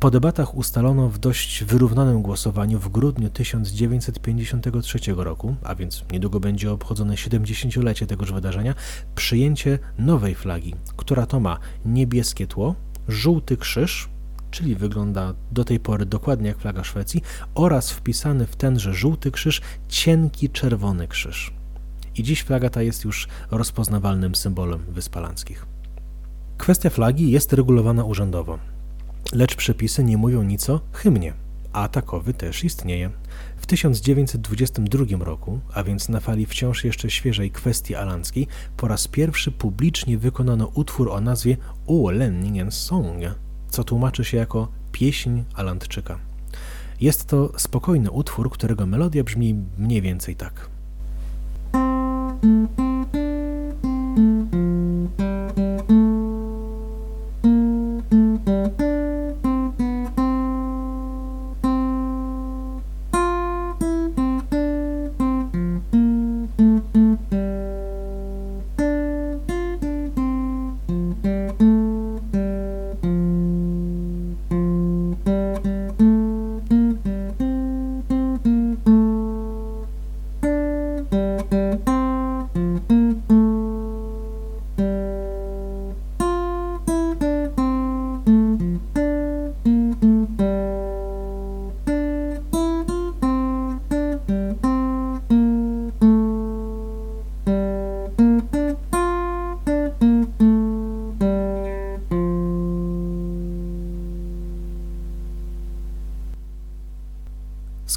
Po 0.00 0.10
debatach 0.10 0.54
ustalono 0.54 1.08
w 1.08 1.18
dość 1.18 1.64
wyrównanym 1.64 2.22
głosowaniu 2.22 2.78
w 2.78 2.88
grudniu 2.88 3.30
1953 3.30 4.98
roku, 5.16 5.56
a 5.62 5.74
więc 5.74 6.04
niedługo 6.12 6.40
będzie 6.40 6.72
obchodzone 6.72 7.14
70-lecie 7.14 8.06
tegoż 8.06 8.32
wydarzenia, 8.32 8.74
przyjęcie 9.14 9.78
nowej 9.98 10.34
flagi, 10.34 10.74
która 10.96 11.26
to 11.26 11.40
ma 11.40 11.58
niebieskie 11.84 12.46
tło, 12.46 12.74
żółty 13.08 13.56
krzyż, 13.56 14.08
czyli 14.50 14.74
wygląda 14.74 15.34
do 15.52 15.64
tej 15.64 15.80
pory 15.80 16.06
dokładnie 16.06 16.48
jak 16.48 16.58
flaga 16.58 16.84
Szwecji, 16.84 17.22
oraz 17.54 17.90
wpisany 17.90 18.46
w 18.46 18.56
tenże 18.56 18.94
żółty 18.94 19.30
krzyż 19.30 19.60
cienki 19.88 20.50
czerwony 20.50 21.08
krzyż. 21.08 21.52
I 22.16 22.22
dziś 22.22 22.42
flaga 22.42 22.70
ta 22.70 22.82
jest 22.82 23.04
już 23.04 23.28
rozpoznawalnym 23.50 24.34
symbolem 24.34 24.80
Wysp 24.88 25.16
Alandzkich. 25.16 25.66
Kwestia 26.58 26.90
flagi 26.90 27.30
jest 27.30 27.52
regulowana 27.52 28.04
urzędowo 28.04 28.58
lecz 29.32 29.56
przepisy 29.56 30.04
nie 30.04 30.16
mówią 30.16 30.42
nic 30.42 30.70
o 30.70 30.80
hymnie, 30.92 31.32
a 31.72 31.88
takowy 31.88 32.34
też 32.34 32.64
istnieje. 32.64 33.10
W 33.56 33.66
1922 33.66 35.24
roku, 35.24 35.60
a 35.74 35.84
więc 35.84 36.08
na 36.08 36.20
fali 36.20 36.46
wciąż 36.46 36.84
jeszcze 36.84 37.10
świeżej 37.10 37.50
kwestii 37.50 37.94
alandzkiej, 37.94 38.46
po 38.76 38.88
raz 38.88 39.08
pierwszy 39.08 39.52
publicznie 39.52 40.18
wykonano 40.18 40.66
utwór 40.74 41.10
o 41.10 41.20
nazwie 41.20 41.56
Ålänningen 41.86 42.70
Song, 42.70 43.22
co 43.70 43.84
tłumaczy 43.84 44.24
się 44.24 44.36
jako 44.36 44.68
pieśń 44.92 45.42
Alandczyka. 45.54 46.18
Jest 47.00 47.26
to 47.26 47.52
spokojny 47.58 48.10
utwór, 48.10 48.50
którego 48.50 48.86
melodia 48.86 49.24
brzmi 49.24 49.54
mniej 49.78 50.02
więcej 50.02 50.36
tak. 50.36 50.75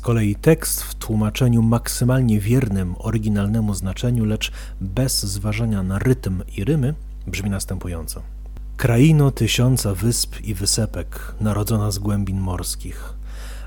Kolei 0.02 0.36
tekst 0.36 0.84
w 0.84 0.96
tłumaczeniu 0.96 1.62
maksymalnie 1.62 2.40
wiernym 2.40 2.96
oryginalnemu 3.00 3.74
znaczeniu, 3.74 4.26
lecz 4.26 4.52
bez 4.82 5.24
zważania 5.24 5.84
na 5.84 6.00
rytm 6.00 6.44
i 6.58 6.64
rymy, 6.64 6.94
brzmi 7.28 7.50
następująco. 7.50 8.22
Kraino 8.78 9.32
tysiąca 9.32 9.94
wysp 9.94 10.42
i 10.42 10.54
wysepek, 10.54 11.36
narodzona 11.42 11.92
z 11.92 12.00
głębin 12.00 12.40
morskich. 12.40 13.14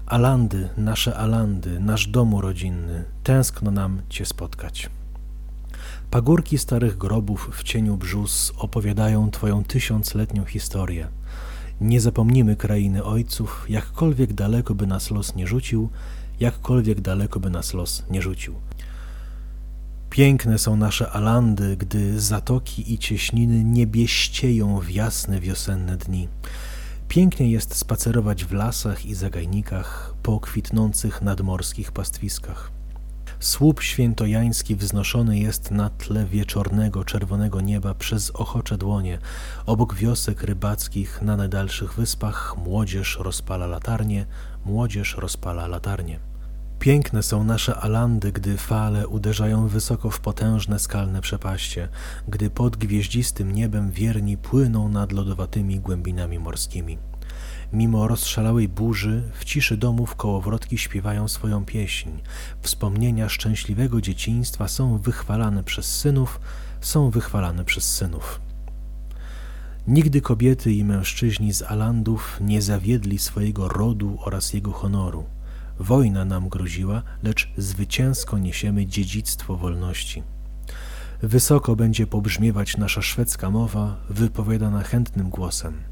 Alandy, 0.06 0.68
nasze 0.76 1.16
Alandy, 1.16 1.80
nasz 1.80 2.06
domu 2.06 2.40
rodzinny, 2.40 3.04
tęskno 3.24 3.70
nam 3.70 4.02
Cię 4.08 4.26
spotkać. 4.26 4.90
Pagórki 6.10 6.58
starych 6.58 6.98
grobów 6.98 7.50
w 7.52 7.62
cieniu 7.62 7.96
brzus 7.96 8.52
opowiadają 8.56 9.30
Twoją 9.30 9.64
tysiącletnią 9.64 10.44
historię. 10.44 11.08
Nie 11.80 12.00
zapomnimy 12.00 12.56
krainy 12.56 13.04
ojców, 13.04 13.66
jakkolwiek 13.68 14.32
daleko 14.32 14.74
by 14.74 14.86
nas 14.86 15.10
los 15.10 15.34
nie 15.34 15.46
rzucił, 15.46 15.88
jakkolwiek 16.42 17.00
daleko 17.00 17.40
by 17.40 17.50
nas 17.50 17.74
los 17.74 18.04
nie 18.10 18.22
rzucił. 18.22 18.54
Piękne 20.10 20.58
są 20.58 20.76
nasze 20.76 21.10
alandy, 21.10 21.76
gdy 21.76 22.20
zatoki 22.20 22.92
i 22.92 22.98
cieśniny 22.98 23.64
nie 23.64 23.86
bieścieją 23.86 24.80
w 24.80 24.90
jasne 24.90 25.40
wiosenne 25.40 25.96
dni. 25.96 26.28
Pięknie 27.08 27.50
jest 27.50 27.74
spacerować 27.76 28.44
w 28.44 28.52
lasach 28.52 29.06
i 29.06 29.14
zagajnikach 29.14 30.14
po 30.22 30.40
kwitnących 30.40 31.22
nadmorskich 31.22 31.92
pastwiskach. 31.92 32.70
Słup 33.40 33.82
świętojański 33.82 34.76
wznoszony 34.76 35.38
jest 35.38 35.70
na 35.70 35.90
tle 35.90 36.26
wieczornego, 36.26 37.04
czerwonego 37.04 37.60
nieba 37.60 37.94
przez 37.94 38.30
ochocze 38.30 38.78
dłonie. 38.78 39.18
Obok 39.66 39.94
wiosek 39.94 40.42
rybackich 40.42 41.22
na 41.22 41.36
najdalszych 41.36 41.94
wyspach 41.94 42.54
młodzież 42.64 43.18
rozpala 43.20 43.66
latarnie, 43.66 44.26
młodzież 44.64 45.16
rozpala 45.18 45.66
latarnie. 45.66 46.31
Piękne 46.82 47.22
są 47.22 47.44
nasze 47.44 47.76
Alandy, 47.76 48.32
gdy 48.32 48.56
fale 48.56 49.08
uderzają 49.08 49.68
wysoko 49.68 50.10
w 50.10 50.20
potężne 50.20 50.78
skalne 50.78 51.20
przepaście, 51.20 51.88
gdy 52.28 52.50
pod 52.50 52.76
gwieździstym 52.76 53.52
niebem 53.52 53.90
wierni 53.90 54.36
płyną 54.36 54.88
nad 54.88 55.12
lodowatymi 55.12 55.80
głębinami 55.80 56.38
morskimi. 56.38 56.98
Mimo 57.72 58.08
rozszalałej 58.08 58.68
burzy, 58.68 59.22
w 59.34 59.44
ciszy 59.44 59.76
domów 59.76 60.14
kołowrotki 60.14 60.78
śpiewają 60.78 61.28
swoją 61.28 61.64
pieśń. 61.64 62.10
Wspomnienia 62.60 63.28
szczęśliwego 63.28 64.00
dzieciństwa 64.00 64.68
są 64.68 64.98
wychwalane 64.98 65.64
przez 65.64 65.98
synów, 65.98 66.40
są 66.80 67.10
wychwalane 67.10 67.64
przez 67.64 67.92
synów. 67.92 68.40
Nigdy 69.86 70.20
kobiety 70.20 70.72
i 70.72 70.84
mężczyźni 70.84 71.52
z 71.52 71.62
Alandów 71.62 72.38
nie 72.40 72.62
zawiedli 72.62 73.18
swojego 73.18 73.68
rodu 73.68 74.18
oraz 74.20 74.52
jego 74.52 74.72
honoru. 74.72 75.24
Wojna 75.82 76.24
nam 76.24 76.48
groziła, 76.48 77.02
lecz 77.22 77.52
zwycięsko 77.56 78.38
niesiemy 78.38 78.86
dziedzictwo 78.86 79.56
wolności. 79.56 80.22
Wysoko 81.22 81.76
będzie 81.76 82.06
pobrzmiewać 82.06 82.76
nasza 82.76 83.02
szwedzka 83.02 83.50
mowa, 83.50 83.96
wypowiadana 84.10 84.82
chętnym 84.82 85.30
głosem. 85.30 85.82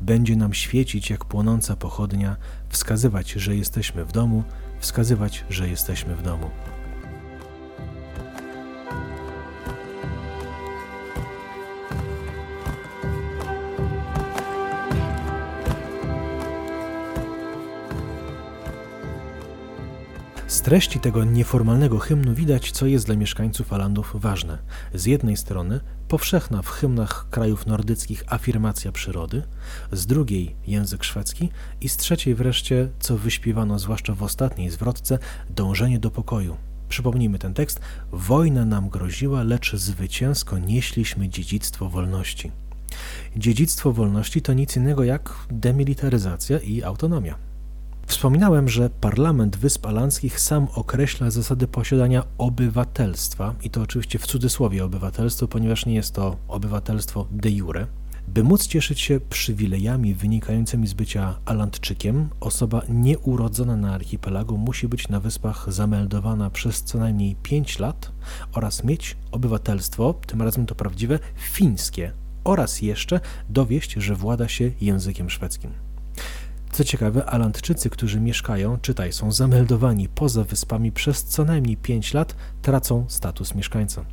Będzie 0.00 0.36
nam 0.36 0.54
świecić 0.54 1.10
jak 1.10 1.24
płonąca 1.24 1.76
pochodnia, 1.76 2.36
wskazywać, 2.68 3.32
że 3.32 3.56
jesteśmy 3.56 4.04
w 4.04 4.12
domu, 4.12 4.44
wskazywać, 4.80 5.44
że 5.50 5.68
jesteśmy 5.68 6.16
w 6.16 6.22
domu. 6.22 6.50
Treści 20.68 21.00
tego 21.00 21.24
nieformalnego 21.24 21.98
hymnu 21.98 22.34
widać, 22.34 22.70
co 22.70 22.86
jest 22.86 23.06
dla 23.06 23.16
mieszkańców 23.16 23.72
Alandów 23.72 24.12
ważne. 24.14 24.58
Z 24.94 25.06
jednej 25.06 25.36
strony 25.36 25.80
powszechna 26.08 26.62
w 26.62 26.68
hymnach 26.68 27.26
krajów 27.30 27.66
nordyckich 27.66 28.24
afirmacja 28.26 28.92
przyrody, 28.92 29.42
z 29.92 30.06
drugiej 30.06 30.56
język 30.66 31.04
szwedzki 31.04 31.48
i 31.80 31.88
z 31.88 31.96
trzeciej 31.96 32.34
wreszcie, 32.34 32.88
co 33.00 33.16
wyśpiewano 33.16 33.78
zwłaszcza 33.78 34.14
w 34.14 34.22
ostatniej 34.22 34.70
zwrotce, 34.70 35.18
dążenie 35.50 35.98
do 35.98 36.10
pokoju. 36.10 36.56
Przypomnijmy 36.88 37.38
ten 37.38 37.54
tekst: 37.54 37.80
Wojna 38.12 38.64
nam 38.64 38.88
groziła, 38.88 39.42
lecz 39.42 39.76
zwycięsko 39.76 40.58
nieśliśmy 40.58 41.28
dziedzictwo 41.28 41.88
wolności. 41.88 42.52
Dziedzictwo 43.36 43.92
wolności 43.92 44.42
to 44.42 44.52
nic 44.52 44.76
innego 44.76 45.04
jak 45.04 45.32
demilitaryzacja 45.50 46.58
i 46.58 46.82
autonomia. 46.82 47.47
Wspominałem, 48.08 48.68
że 48.68 48.90
Parlament 48.90 49.56
Wysp 49.56 49.86
Alandzkich 49.86 50.40
sam 50.40 50.68
określa 50.74 51.30
zasady 51.30 51.66
posiadania 51.66 52.22
obywatelstwa, 52.38 53.54
i 53.62 53.70
to 53.70 53.82
oczywiście 53.82 54.18
w 54.18 54.26
cudzysłowie 54.26 54.84
obywatelstwo, 54.84 55.48
ponieważ 55.48 55.86
nie 55.86 55.94
jest 55.94 56.14
to 56.14 56.36
obywatelstwo 56.48 57.26
de 57.30 57.50
jure. 57.50 57.86
By 58.28 58.44
móc 58.44 58.66
cieszyć 58.66 59.00
się 59.00 59.20
przywilejami 59.20 60.14
wynikającymi 60.14 60.86
z 60.86 60.94
bycia 60.94 61.38
Alandczykiem, 61.44 62.28
osoba 62.40 62.82
nieurodzona 62.88 63.76
na 63.76 63.94
archipelagu 63.94 64.58
musi 64.58 64.88
być 64.88 65.08
na 65.08 65.20
wyspach 65.20 65.72
zameldowana 65.72 66.50
przez 66.50 66.82
co 66.82 66.98
najmniej 66.98 67.36
5 67.42 67.78
lat 67.78 68.12
oraz 68.52 68.84
mieć 68.84 69.16
obywatelstwo, 69.30 70.14
tym 70.26 70.42
razem 70.42 70.66
to 70.66 70.74
prawdziwe, 70.74 71.18
fińskie 71.36 72.12
oraz 72.44 72.82
jeszcze 72.82 73.20
dowieść, 73.48 73.92
że 73.92 74.14
włada 74.14 74.48
się 74.48 74.70
językiem 74.80 75.30
szwedzkim. 75.30 75.87
Co 76.72 76.84
ciekawe, 76.84 77.26
Alandczycy, 77.26 77.90
którzy 77.90 78.20
mieszkają, 78.20 78.78
czytaj, 78.78 79.12
są 79.12 79.32
zameldowani 79.32 80.08
poza 80.08 80.44
wyspami 80.44 80.92
przez 80.92 81.24
co 81.24 81.44
najmniej 81.44 81.76
5 81.76 82.14
lat, 82.14 82.36
tracą 82.62 83.04
status 83.08 83.54
mieszkańca. 83.54 84.04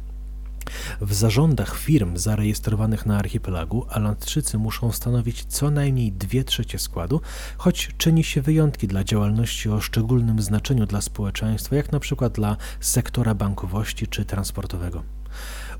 W 1.02 1.14
zarządach 1.14 1.78
firm 1.78 2.18
zarejestrowanych 2.18 3.06
na 3.06 3.18
archipelagu 3.18 3.86
Alandczycy 3.90 4.58
muszą 4.58 4.92
stanowić 4.92 5.46
co 5.46 5.72
najmniej 5.72 6.12
2 6.12 6.44
trzecie 6.44 6.80
składu, 6.80 7.22
choć 7.58 7.92
czyni 7.98 8.24
się 8.24 8.42
wyjątki 8.42 8.88
dla 8.88 9.04
działalności 9.04 9.70
o 9.70 9.82
szczególnym 9.82 10.42
znaczeniu 10.42 10.86
dla 10.86 11.02
społeczeństwa, 11.02 11.76
jak 11.76 11.92
na 11.92 12.00
przykład 12.00 12.34
dla 12.34 12.58
sektora 12.80 13.36
bankowości 13.36 14.08
czy 14.08 14.26
transportowego. 14.26 15.15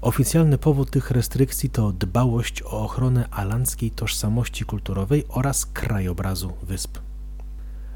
Oficjalny 0.02 0.58
powód 0.58 0.92
tych 0.92 1.12
restrykcji 1.12 1.70
to 1.70 1.92
dbałość 1.92 2.62
o 2.62 2.84
ochronę 2.84 3.28
alandzkiej 3.32 3.92
tożsamości 3.92 4.66
kulturowej 4.66 5.24
oraz 5.30 5.66
krajobrazu 5.66 6.54
wysp. 6.64 6.98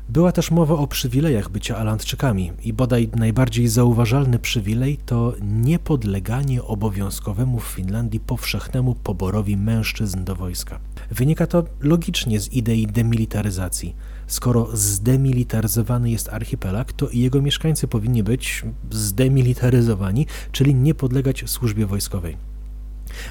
Była 0.09 0.31
też 0.31 0.51
mowa 0.51 0.73
o 0.73 0.87
przywilejach 0.87 1.49
bycia 1.49 1.77
Alandczykami 1.77 2.51
i 2.63 2.73
bodaj 2.73 3.09
najbardziej 3.15 3.67
zauważalny 3.67 4.39
przywilej 4.39 4.97
to 5.05 5.33
niepodleganie 5.41 6.63
obowiązkowemu 6.63 7.59
w 7.59 7.63
Finlandii 7.63 8.19
powszechnemu 8.19 8.95
poborowi 8.95 9.57
mężczyzn 9.57 10.23
do 10.23 10.35
wojska. 10.35 10.79
Wynika 11.11 11.47
to 11.47 11.63
logicznie 11.81 12.39
z 12.39 12.53
idei 12.53 12.87
demilitaryzacji. 12.87 13.95
Skoro 14.27 14.69
zdemilitaryzowany 14.73 16.11
jest 16.11 16.29
archipelag, 16.29 16.93
to 16.93 17.09
i 17.09 17.19
jego 17.19 17.41
mieszkańcy 17.41 17.87
powinni 17.87 18.23
być 18.23 18.63
zdemilitaryzowani, 18.91 20.25
czyli 20.51 20.75
nie 20.75 20.95
podlegać 20.95 21.43
służbie 21.47 21.85
wojskowej. 21.85 22.48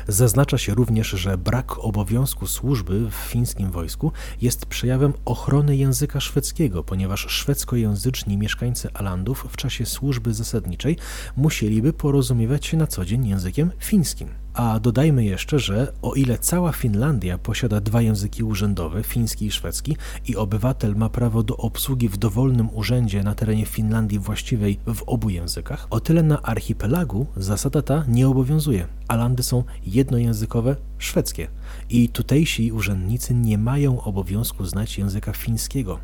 Zaznacza 0.09 0.59
się 0.59 0.75
również, 0.75 1.09
że 1.09 1.39
brak 1.39 1.79
obowiązku 1.79 2.47
służby 2.47 3.11
w 3.11 3.15
fińskim 3.15 3.71
wojsku 3.71 4.13
jest 4.41 4.67
przejawem 4.67 5.13
ochrony 5.25 5.77
języka 5.77 6.21
szwedzkiego, 6.21 6.85
ponieważ 6.85 7.27
szwedzkojęzyczni 7.29 8.37
mieszkańcy 8.37 8.89
Alandów 8.95 9.47
w 9.51 9.57
czasie 9.57 9.87
służby 9.87 10.35
zasadniczej 10.35 10.97
musieliby 11.37 11.93
porozumiewać 11.93 12.67
się 12.67 12.77
na 12.77 12.87
co 12.87 13.05
dzień 13.05 13.29
językiem 13.29 13.71
fińskim. 13.79 14.29
A 14.59 14.81
dodajmy 14.81 15.25
jeszcze, 15.25 15.59
że 15.59 15.93
o 16.03 16.15
ile 16.15 16.39
cała 16.39 16.73
Finlandia 16.73 17.39
posiada 17.39 17.81
dwa 17.81 18.03
języki 18.03 18.43
urzędowe, 18.43 19.03
fiński 19.03 19.47
i 19.47 19.51
szwedzki, 19.51 19.97
i 20.27 20.37
obywatel 20.37 20.97
ma 20.97 21.09
prawo 21.09 21.43
do 21.43 21.57
obsługi 21.57 22.09
w 22.09 22.17
dowolnym 22.17 22.69
urzędzie 22.75 23.23
na 23.23 23.35
terenie 23.35 23.67
Finlandii 23.67 24.19
właściwej 24.19 24.79
w 24.95 25.03
obu 25.03 25.31
językach, 25.31 25.87
o 25.91 26.01
tyle 26.01 26.23
na 26.23 26.43
archipelagu 26.43 27.27
zasada 27.37 27.83
ta 27.83 28.05
nie 28.09 28.29
obowiązuje. 28.29 28.87
Alandy 29.09 29.43
są 29.43 29.65
jednojęzykowe, 29.87 30.77
szwedzkie 30.99 31.49
i 31.91 32.09
tutejsi 32.09 32.73
urzędnicy 32.73 33.35
nie 33.35 33.59
mają 33.59 34.01
obowiązku 34.01 34.65
znać 34.65 34.99
języka 34.99 35.33
fińskiego. 35.33 35.99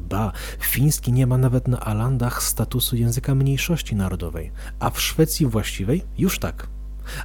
Ba, 0.00 0.32
fiński 0.60 1.12
nie 1.12 1.26
ma 1.26 1.38
nawet 1.38 1.68
na 1.68 1.80
Alandach 1.80 2.42
statusu 2.42 2.96
języka 2.96 3.34
mniejszości 3.34 3.96
narodowej, 3.96 4.52
a 4.80 4.90
w 4.90 5.00
Szwecji 5.00 5.46
właściwej 5.46 6.02
już 6.18 6.38
tak. 6.38 6.73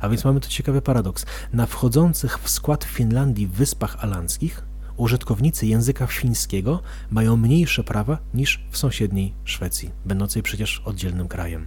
A 0.02 0.10
więc 0.10 0.26
mamy 0.26 0.40
tu 0.40 0.50
ciekawy 0.50 0.82
paradoks. 0.82 1.26
Na 1.54 1.66
wchodzących 1.66 2.40
w 2.40 2.50
skład 2.50 2.84
Finlandii 2.84 3.48
wyspach 3.48 4.04
alandzkich 4.04 4.70
użytkownicy 4.98 5.68
języka 5.68 6.08
fińskiego 6.08 6.82
mają 7.12 7.38
mniejsze 7.38 7.84
prawa 7.84 8.18
niż 8.34 8.64
w 8.72 8.78
sąsiedniej 8.78 9.34
Szwecji, 9.44 9.92
będącej 10.06 10.44
przecież 10.44 10.82
oddzielnym 10.86 11.28
krajem. 11.28 11.66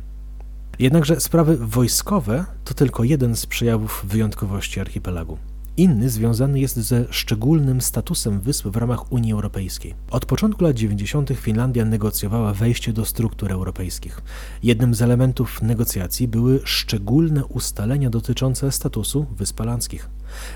Jednakże 0.79 1.20
sprawy 1.20 1.57
wojskowe 1.57 2.44
to 2.64 2.75
tylko 2.75 3.05
jeden 3.05 3.37
z 3.37 3.46
przejawów 3.46 4.05
wyjątkowości 4.09 4.81
archipelagu. 4.81 5.38
Inny 5.76 6.11
związany 6.11 6.61
jest 6.61 6.76
ze 6.76 7.04
szczególnym 7.11 7.80
statusem 7.80 8.40
wysp 8.40 8.66
w 8.66 8.76
ramach 8.76 9.12
Unii 9.12 9.32
Europejskiej. 9.32 9.94
Od 10.11 10.26
początku 10.26 10.64
lat 10.64 10.76
90. 10.76 11.30
Finlandia 11.37 11.85
negocjowała 11.85 12.54
wejście 12.54 12.92
do 12.92 13.04
struktur 13.04 13.52
europejskich. 13.52 14.22
Jednym 14.62 14.94
z 14.94 15.02
elementów 15.02 15.62
negocjacji 15.62 16.28
były 16.28 16.61
szczególne 16.64 17.44
ustalenia 17.44 18.11
dotyczące 18.11 18.72
statusu 18.72 19.26
Wysp 19.37 19.61
Alandzkich. 19.61 20.08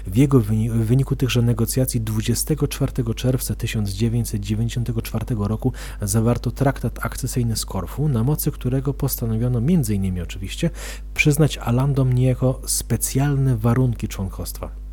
W 0.07 0.17
jego 0.17 0.41
w 0.41 0.47
wyniku 0.71 1.17
tychże 1.17 1.43
negocjacji 1.43 2.01
24 2.01 3.15
czerwca 3.15 3.55
1994 3.55 5.25
roku 5.39 5.73
zawarto 6.03 6.51
traktat 6.51 6.99
akcesyjny 7.03 7.57
z 7.57 7.67
Korfu, 7.67 8.09
na 8.09 8.25
mocy 8.25 8.51
którego 8.51 8.95
postanowiono 8.95 9.59
m.in. 9.59 10.23
oczywiście 10.23 10.71
przyznać 11.15 11.59
Alandom 11.59 12.13
niejako 12.13 12.61
specjalne 12.67 13.57
warunki 13.57 14.09
członkostwa. 14.09 14.86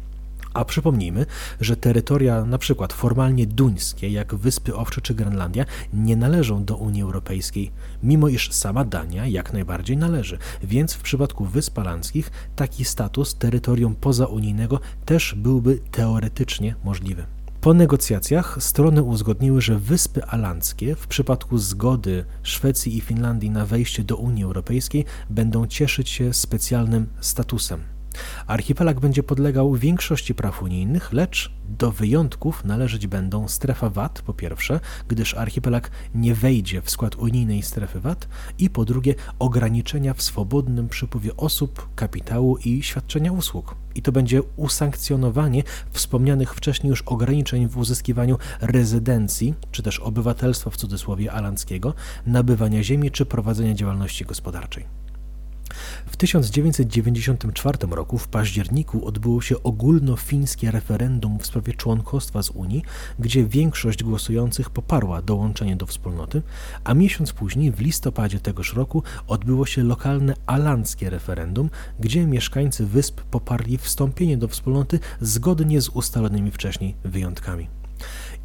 A 0.54 0.66
przypomnijmy, 0.66 1.26
że 1.62 1.78
terytoria 1.78 2.46
na 2.46 2.58
przykład 2.58 2.94
formalnie 2.94 3.48
duńskie, 3.48 4.10
jak 4.10 4.36
Wyspy 4.36 4.76
Owcze 4.76 5.02
czy 5.02 5.14
Grenlandia, 5.14 5.66
nie 5.94 6.16
należą 6.16 6.66
do 6.66 6.78
Unii 6.78 7.02
Europejskiej, 7.02 7.72
mimo 8.04 8.28
iż 8.28 8.52
sama 8.52 8.86
Dania 8.86 9.28
jak 9.28 9.54
najbardziej 9.54 9.98
należy, 9.98 10.38
więc 10.64 10.94
w 10.94 11.02
przypadku 11.02 11.46
Wysp 11.46 11.80
Alandzkich 11.80 12.32
taki 12.56 12.86
status 12.86 13.36
terytorium 13.36 13.96
pozaunijnego 13.96 14.80
też 15.06 15.36
byłby 15.38 15.80
teoretycznie 15.92 16.76
możliwy. 16.84 17.26
Po 17.62 17.74
negocjacjach 17.74 18.58
strony 18.60 19.04
uzgodniły, 19.04 19.62
że 19.62 19.80
Wyspy 19.80 20.26
Alandzkie 20.26 20.96
w 20.96 21.08
przypadku 21.08 21.58
zgody 21.58 22.26
Szwecji 22.44 22.98
i 22.98 23.02
Finlandii 23.02 23.50
na 23.50 23.66
wejście 23.66 24.04
do 24.04 24.18
Unii 24.18 24.44
Europejskiej 24.44 25.06
będą 25.30 25.68
cieszyć 25.68 26.10
się 26.10 26.34
specjalnym 26.34 27.08
statusem 27.20 27.84
Archipelag 28.48 29.00
będzie 29.00 29.24
podlegał 29.24 29.76
większości 29.76 30.36
praw 30.36 30.64
unijnych, 30.64 31.14
lecz 31.14 31.52
do 31.70 31.92
wyjątków 31.92 32.66
należeć 32.66 33.08
będą 33.08 33.48
strefa 33.48 33.90
VAT, 33.90 34.22
po 34.22 34.34
pierwsze, 34.34 34.80
gdyż 35.08 35.34
archipelag 35.34 35.92
nie 36.16 36.36
wejdzie 36.36 36.82
w 36.82 36.90
skład 36.90 37.16
unijnej 37.16 37.62
strefy 37.62 38.00
VAT, 38.00 38.28
i 38.60 38.70
po 38.70 38.86
drugie 38.86 39.16
ograniczenia 39.40 40.14
w 40.14 40.22
swobodnym 40.22 40.90
przepływie 40.90 41.38
osób, 41.38 41.90
kapitału 41.96 42.58
i 42.58 42.84
świadczenia 42.84 43.32
usług. 43.32 43.76
I 43.96 44.02
to 44.02 44.12
będzie 44.12 44.42
usankcjonowanie 44.56 45.64
wspomnianych 45.92 46.56
wcześniej 46.56 46.90
już 46.90 47.02
ograniczeń 47.02 47.68
w 47.68 47.78
uzyskiwaniu 47.78 48.38
rezydencji, 48.62 49.54
czy 49.72 49.84
też 49.84 50.00
obywatelstwa 50.00 50.70
w 50.70 50.78
cudzysłowie 50.78 51.32
alandzkiego, 51.32 51.94
nabywania 52.26 52.84
ziemi 52.84 53.12
czy 53.12 53.26
prowadzenia 53.26 53.74
działalności 53.74 54.26
gospodarczej. 54.26 55.03
W 56.06 56.18
1994 56.18 57.78
roku 57.92 58.18
w 58.18 58.28
październiku 58.28 59.06
odbyło 59.06 59.42
się 59.42 59.64
ogólnofińskie 59.64 60.72
referendum 60.72 61.40
w 61.40 61.46
sprawie 61.46 61.74
członkostwa 61.74 62.44
z 62.44 62.50
Unii, 62.50 62.84
gdzie 63.20 63.46
większość 63.46 64.04
głosujących 64.04 64.70
poparła 64.70 65.22
dołączenie 65.22 65.76
do 65.76 65.86
wspólnoty, 65.86 66.42
a 66.84 66.94
miesiąc 66.94 67.34
później, 67.34 67.72
w 67.72 67.80
listopadzie 67.80 68.40
tegoż 68.40 68.74
roku, 68.74 69.04
odbyło 69.28 69.66
się 69.66 69.84
lokalne 69.84 70.34
alandzkie 70.46 71.10
referendum, 71.10 71.70
gdzie 72.00 72.26
mieszkańcy 72.26 72.86
wysp 72.86 73.22
poparli 73.22 73.78
wstąpienie 73.78 74.38
do 74.38 74.48
wspólnoty 74.48 75.00
zgodnie 75.22 75.82
z 75.82 75.90
ustalonymi 75.90 76.52
wcześniej 76.52 76.96
wyjątkami. 77.04 77.83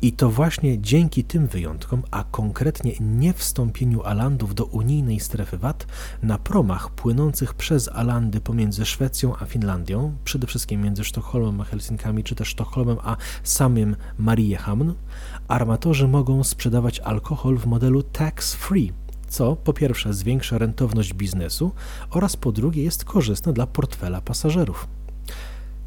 I 0.02 0.12
to 0.12 0.30
właśnie 0.30 0.80
dzięki 0.80 1.24
tym 1.24 1.46
wyjątkom, 1.46 2.02
a 2.10 2.24
konkretnie 2.24 2.92
niewstąpieniu 3.00 4.02
Alandów 4.02 4.54
do 4.54 4.64
unijnej 4.64 5.20
strefy 5.20 5.58
VAT, 5.58 5.86
na 6.22 6.38
promach 6.38 6.90
płynących 6.90 7.54
przez 7.54 7.88
Alandy 7.88 8.40
pomiędzy 8.40 8.86
Szwecją 8.86 9.36
a 9.36 9.44
Finlandią, 9.44 10.16
przede 10.24 10.46
wszystkim 10.46 10.82
między 10.82 11.04
Sztokholmem 11.04 11.60
a 11.60 11.64
Helsinkami, 11.64 12.24
czy 12.24 12.34
też 12.34 12.48
Sztokholmem 12.48 12.96
a 13.02 13.16
samym 13.42 13.96
Mariehamn, 14.18 14.92
armatorzy 15.48 16.08
mogą 16.08 16.44
sprzedawać 16.44 17.00
alkohol 17.00 17.58
w 17.58 17.66
modelu 17.66 18.02
tax-free, 18.02 18.92
co 19.28 19.56
po 19.56 19.72
pierwsze 19.72 20.14
zwiększa 20.14 20.58
rentowność 20.58 21.14
biznesu 21.14 21.72
oraz 22.10 22.36
po 22.36 22.52
drugie 22.52 22.82
jest 22.82 23.04
korzystne 23.04 23.52
dla 23.52 23.66
portfela 23.66 24.20
pasażerów. 24.20 24.97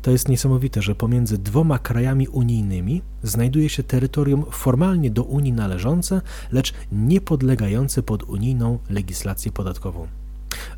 To 0.01 0.11
jest 0.11 0.29
niesamowite, 0.29 0.81
że 0.81 0.95
pomiędzy 0.95 1.37
dwoma 1.37 1.79
krajami 1.79 2.27
unijnymi 2.27 3.01
znajduje 3.23 3.69
się 3.69 3.83
terytorium 3.83 4.45
formalnie 4.51 5.11
do 5.11 5.23
Unii 5.23 5.53
należące, 5.53 6.21
lecz 6.51 6.73
nie 6.91 7.21
podlegające 7.21 8.03
pod 8.03 8.23
unijną 8.23 8.79
legislację 8.89 9.51
podatkową. 9.51 10.07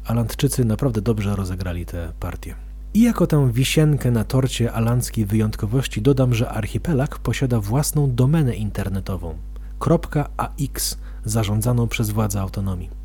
Alandczycy 0.06 0.66
naprawdę 0.66 1.02
dobrze 1.02 1.36
rozegrali 1.36 1.86
tę 1.86 2.12
partię. 2.20 2.56
I 2.94 3.02
jako 3.02 3.28
tę 3.28 3.52
wisienkę 3.52 4.12
na 4.12 4.24
torcie 4.24 4.72
alandzkiej 4.72 5.26
wyjątkowości 5.26 6.02
dodam, 6.02 6.34
że 6.34 6.50
archipelag 6.50 7.20
posiada 7.20 7.60
własną 7.60 8.16
domenę 8.16 8.56
internetową 8.56 9.36
.ax 10.38 10.98
zarządzaną 11.26 11.88
przez 11.88 12.10
władze 12.10 12.42
autonomii. 12.42 13.03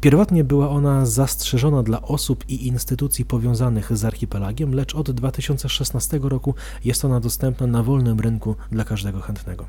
Pierwotnie 0.00 0.44
była 0.44 0.70
ona 0.70 1.06
zastrzeżona 1.06 1.82
dla 1.82 2.02
osób 2.02 2.44
i 2.48 2.66
instytucji 2.66 3.24
powiązanych 3.24 3.96
z 3.96 4.04
archipelagiem, 4.04 4.74
lecz 4.74 4.94
od 4.94 5.10
2016 5.10 6.20
roku 6.22 6.54
jest 6.84 7.04
ona 7.04 7.20
dostępna 7.20 7.66
na 7.66 7.82
wolnym 7.82 8.20
rynku 8.20 8.54
dla 8.70 8.84
każdego 8.84 9.20
chętnego. 9.20 9.64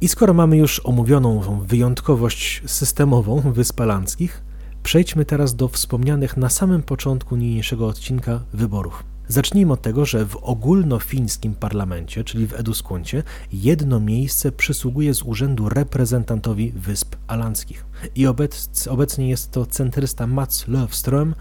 I 0.00 0.08
skoro 0.08 0.34
mamy 0.34 0.56
już 0.56 0.80
omówioną 0.84 1.60
wyjątkowość 1.60 2.62
systemową 2.66 3.40
Wysp 3.40 3.80
Alandzkich, 3.80 4.42
przejdźmy 4.82 5.24
teraz 5.24 5.56
do 5.56 5.68
wspomnianych 5.68 6.36
na 6.36 6.48
samym 6.48 6.82
początku 6.82 7.36
niniejszego 7.36 7.86
odcinka 7.86 8.40
wyborów. 8.52 9.15
Zacznijmy 9.28 9.72
od 9.72 9.82
tego, 9.82 10.06
że 10.06 10.26
w 10.26 10.36
ogólnofińskim 10.36 11.54
parlamencie, 11.54 12.24
czyli 12.24 12.46
w 12.46 12.54
Eduskuncie, 12.54 13.22
jedno 13.52 14.00
miejsce 14.00 14.52
przysługuje 14.52 15.14
z 15.14 15.22
urzędu 15.22 15.68
reprezentantowi 15.68 16.72
Wysp 16.72 17.16
Alandzkich. 17.26 17.86
I 18.14 18.26
obec, 18.26 18.88
obecnie 18.88 19.28
jest 19.28 19.50
to 19.50 19.66
centrysta 19.66 20.26
Mats 20.26 20.68
Löfström, 20.68 21.32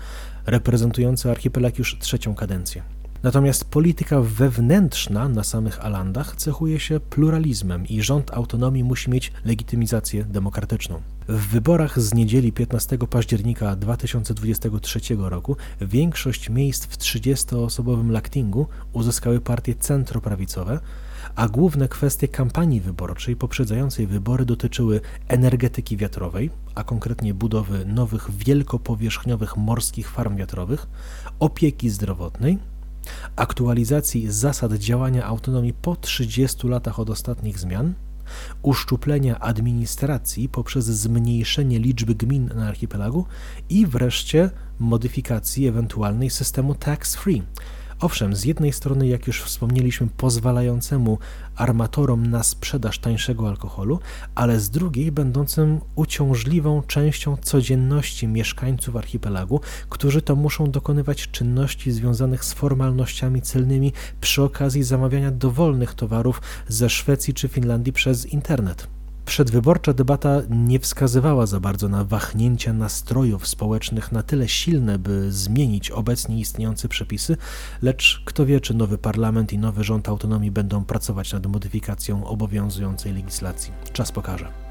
reprezentujący 0.45 1.31
archipelag 1.31 1.77
już 1.77 1.99
trzecią 1.99 2.35
kadencję. 2.35 2.94
Natomiast 3.25 3.65
polityka 3.65 4.21
wewnętrzna 4.21 5.29
na 5.29 5.43
samych 5.43 5.85
Alandach 5.85 6.35
cechuje 6.35 6.79
się 6.79 6.99
pluralizmem 6.99 7.88
i 7.88 8.01
rząd 8.01 8.33
autonomii 8.33 8.83
musi 8.83 9.09
mieć 9.09 9.31
legitymizację 9.45 10.23
demokratyczną. 10.23 11.01
W 11.27 11.47
wyborach 11.47 11.99
z 11.99 12.13
niedzieli 12.13 12.51
15 12.51 12.97
października 12.97 13.75
2023 13.75 14.99
roku 15.17 15.57
większość 15.81 16.49
miejsc 16.49 16.85
w 16.85 16.97
30-osobowym 16.97 18.09
laktingu 18.11 18.67
uzyskały 18.93 19.41
partie 19.41 19.75
centroprawicowe, 19.75 20.79
a 21.35 21.47
główne 21.47 21.88
kwestie 21.88 22.27
kampanii 22.27 22.81
wyborczej 22.81 23.35
poprzedzającej 23.35 24.07
wybory 24.07 24.45
dotyczyły 24.45 25.01
energetyki 25.27 25.97
wiatrowej, 25.97 26.49
a 26.75 26.83
konkretnie 26.83 27.33
budowy 27.33 27.85
nowych 27.85 28.31
wielkopowierzchniowych 28.31 29.57
morskich 29.57 30.09
farm 30.09 30.35
wiatrowych, 30.35 30.88
opieki 31.39 31.89
zdrowotnej, 31.89 32.57
aktualizacji 33.35 34.31
zasad 34.31 34.73
działania 34.73 35.25
autonomii 35.25 35.73
po 35.73 35.95
30 35.95 36.67
latach 36.67 36.99
od 36.99 37.09
ostatnich 37.09 37.59
zmian, 37.59 37.93
uszczuplenia 38.61 39.39
administracji 39.39 40.49
poprzez 40.49 40.85
zmniejszenie 40.85 41.79
liczby 41.79 42.15
gmin 42.15 42.49
na 42.55 42.67
archipelagu 42.67 43.25
i 43.69 43.87
wreszcie 43.87 44.49
modyfikacji 44.79 45.67
ewentualnej 45.67 46.29
systemu 46.29 46.75
tax-free, 46.75 47.43
Owszem, 47.99 48.36
z 48.36 48.45
jednej 48.45 48.73
strony, 48.73 49.08
jak 49.08 49.27
już 49.27 49.43
wspomnieliśmy, 49.43 50.08
pozwalającemu 50.17 51.17
armatorom 51.55 52.27
na 52.27 52.43
sprzedaż 52.43 52.99
tańszego 52.99 53.49
alkoholu, 53.49 53.99
ale 54.36 54.60
z 54.60 54.69
drugiej 54.69 55.12
będącym 55.12 55.79
uciążliwą 55.95 56.81
częścią 56.88 57.38
codzienności 57.38 58.27
mieszkańców 58.27 58.95
archipelagu, 58.95 59.60
którzy 59.89 60.21
to 60.21 60.36
muszą 60.36 60.71
dokonywać 60.71 61.27
czynności 61.27 61.91
związanych 61.91 62.45
z 62.45 62.53
formalnościami 62.53 63.41
celnymi 63.41 63.93
przy 64.21 64.43
okazji 64.43 64.84
zamawiania 64.84 65.31
dowolnych 65.31 65.93
towarów 65.93 66.41
ze 66.67 66.89
Szwecji 66.89 67.34
czy 67.34 67.47
Finlandii 67.47 67.93
przez 67.93 68.25
internet. 68.25 68.94
Przedwyborcza 69.25 69.93
debata 69.93 70.41
nie 70.49 70.79
wskazywała 70.79 71.45
za 71.45 71.59
bardzo 71.59 71.89
na 71.89 72.03
wahnięcia 72.03 72.73
nastrojów 72.73 73.47
społecznych 73.47 74.11
na 74.11 74.23
tyle 74.23 74.47
silne, 74.47 74.99
by 74.99 75.31
zmienić 75.31 75.91
obecnie 75.91 76.39
istniejące 76.39 76.88
przepisy, 76.88 77.38
lecz 77.81 78.21
kto 78.25 78.45
wie, 78.45 78.61
czy 78.61 78.73
nowy 78.73 78.97
parlament 78.97 79.53
i 79.53 79.57
nowy 79.57 79.83
rząd 79.83 80.09
autonomii 80.09 80.51
będą 80.51 80.85
pracować 80.85 81.33
nad 81.33 81.45
modyfikacją 81.45 82.25
obowiązującej 82.25 83.13
legislacji. 83.13 83.73
Czas 83.93 84.11
pokaże. 84.11 84.64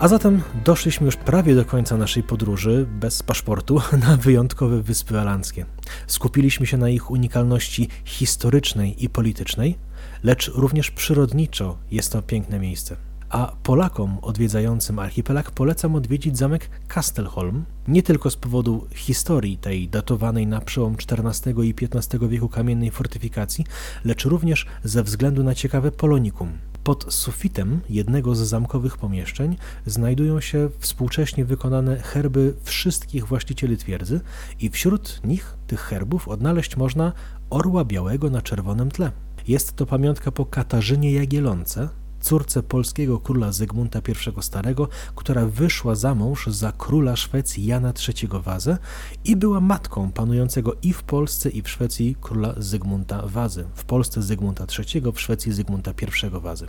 A 0.00 0.08
zatem 0.08 0.42
doszliśmy 0.64 1.06
już 1.06 1.16
prawie 1.16 1.54
do 1.54 1.64
końca 1.64 1.96
naszej 1.96 2.22
podróży 2.22 2.86
bez 2.90 3.22
paszportu 3.22 3.80
na 4.08 4.16
wyjątkowe 4.16 4.82
Wyspy 4.82 5.20
Alandzkie. 5.20 5.66
Skupiliśmy 6.06 6.66
się 6.66 6.76
na 6.76 6.88
ich 6.88 7.10
unikalności 7.10 7.88
historycznej 8.04 9.04
i 9.04 9.08
politycznej, 9.08 9.78
lecz 10.22 10.48
również 10.48 10.90
przyrodniczo 10.90 11.76
jest 11.90 12.12
to 12.12 12.22
piękne 12.22 12.58
miejsce. 12.58 13.09
A 13.30 13.52
Polakom 13.62 14.18
odwiedzającym 14.22 14.98
archipelag 14.98 15.50
polecam 15.50 15.94
odwiedzić 15.94 16.38
zamek 16.38 16.70
Kastelholm, 16.88 17.64
nie 17.88 18.02
tylko 18.02 18.30
z 18.30 18.36
powodu 18.36 18.86
historii 18.94 19.58
tej 19.58 19.88
datowanej 19.88 20.46
na 20.46 20.60
przełom 20.60 20.96
XIV 21.10 21.64
i 21.64 21.74
XV 21.82 22.28
wieku 22.28 22.48
kamiennej 22.48 22.90
fortyfikacji, 22.90 23.64
lecz 24.04 24.24
również 24.24 24.66
ze 24.84 25.02
względu 25.02 25.44
na 25.44 25.54
ciekawe 25.54 25.92
polonikum, 25.92 26.52
pod 26.84 27.14
sufitem 27.14 27.80
jednego 27.90 28.34
z 28.34 28.38
zamkowych 28.38 28.98
pomieszczeń 28.98 29.56
znajdują 29.86 30.40
się 30.40 30.70
współcześnie 30.78 31.44
wykonane 31.44 31.96
herby 31.96 32.54
wszystkich 32.62 33.26
właścicieli 33.26 33.76
twierdzy 33.76 34.20
i 34.60 34.70
wśród 34.70 35.20
nich, 35.24 35.56
tych 35.66 35.80
herbów, 35.80 36.28
odnaleźć 36.28 36.76
można 36.76 37.12
orła 37.50 37.84
białego 37.84 38.30
na 38.30 38.42
czerwonym 38.42 38.90
tle. 38.90 39.12
Jest 39.48 39.76
to 39.76 39.86
pamiątka 39.86 40.32
po 40.32 40.46
Katarzynie 40.46 41.12
Jagielonce, 41.12 41.88
córce 42.20 42.62
polskiego 42.62 43.18
króla 43.18 43.52
Zygmunta 43.52 44.00
I 44.38 44.42
Starego, 44.42 44.88
która 45.14 45.46
wyszła 45.46 45.94
za 45.94 46.14
mąż 46.14 46.46
za 46.46 46.72
króla 46.72 47.16
Szwecji 47.16 47.66
Jana 47.66 47.92
III 48.08 48.28
Wazę 48.44 48.78
i 49.24 49.36
była 49.36 49.60
matką 49.60 50.12
panującego 50.12 50.76
i 50.82 50.92
w 50.92 51.02
Polsce 51.02 51.50
i 51.50 51.62
w 51.62 51.68
Szwecji 51.68 52.16
króla 52.20 52.54
Zygmunta 52.58 53.26
Wazy. 53.26 53.64
W 53.74 53.84
Polsce 53.84 54.22
Zygmunta 54.22 54.66
III, 54.78 55.02
w 55.14 55.20
Szwecji 55.20 55.52
Zygmunta 55.52 55.90
I 55.90 56.30
Wazy. 56.30 56.66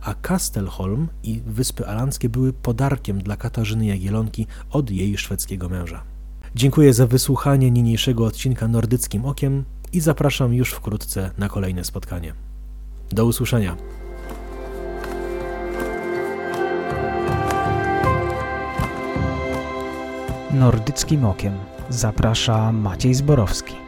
A 0.00 0.14
Kastelholm 0.14 1.08
i 1.22 1.42
Wyspy 1.46 1.86
Alandzkie 1.86 2.28
były 2.28 2.52
podarkiem 2.52 3.22
dla 3.22 3.36
Katarzyny 3.36 3.86
Jagielonki 3.86 4.46
od 4.70 4.90
jej 4.90 5.18
szwedzkiego 5.18 5.68
męża. 5.68 6.02
Dziękuję 6.54 6.92
za 6.92 7.06
wysłuchanie 7.06 7.70
niniejszego 7.70 8.24
odcinka 8.24 8.68
Nordyckim 8.68 9.24
Okiem. 9.24 9.64
i 9.92 10.00
zapraszam 10.00 10.54
już 10.54 10.70
wkrótce 10.70 11.30
na 11.38 11.48
kolejne 11.48 11.84
spotkanie. 11.84 12.34
Do 13.12 13.24
usłyszenia. 13.24 13.76
Nordyckim 20.58 21.24
Okiem 21.24 21.58
zaprasza 21.88 22.72
Maciej 22.72 23.14
Zborowski. 23.14 23.87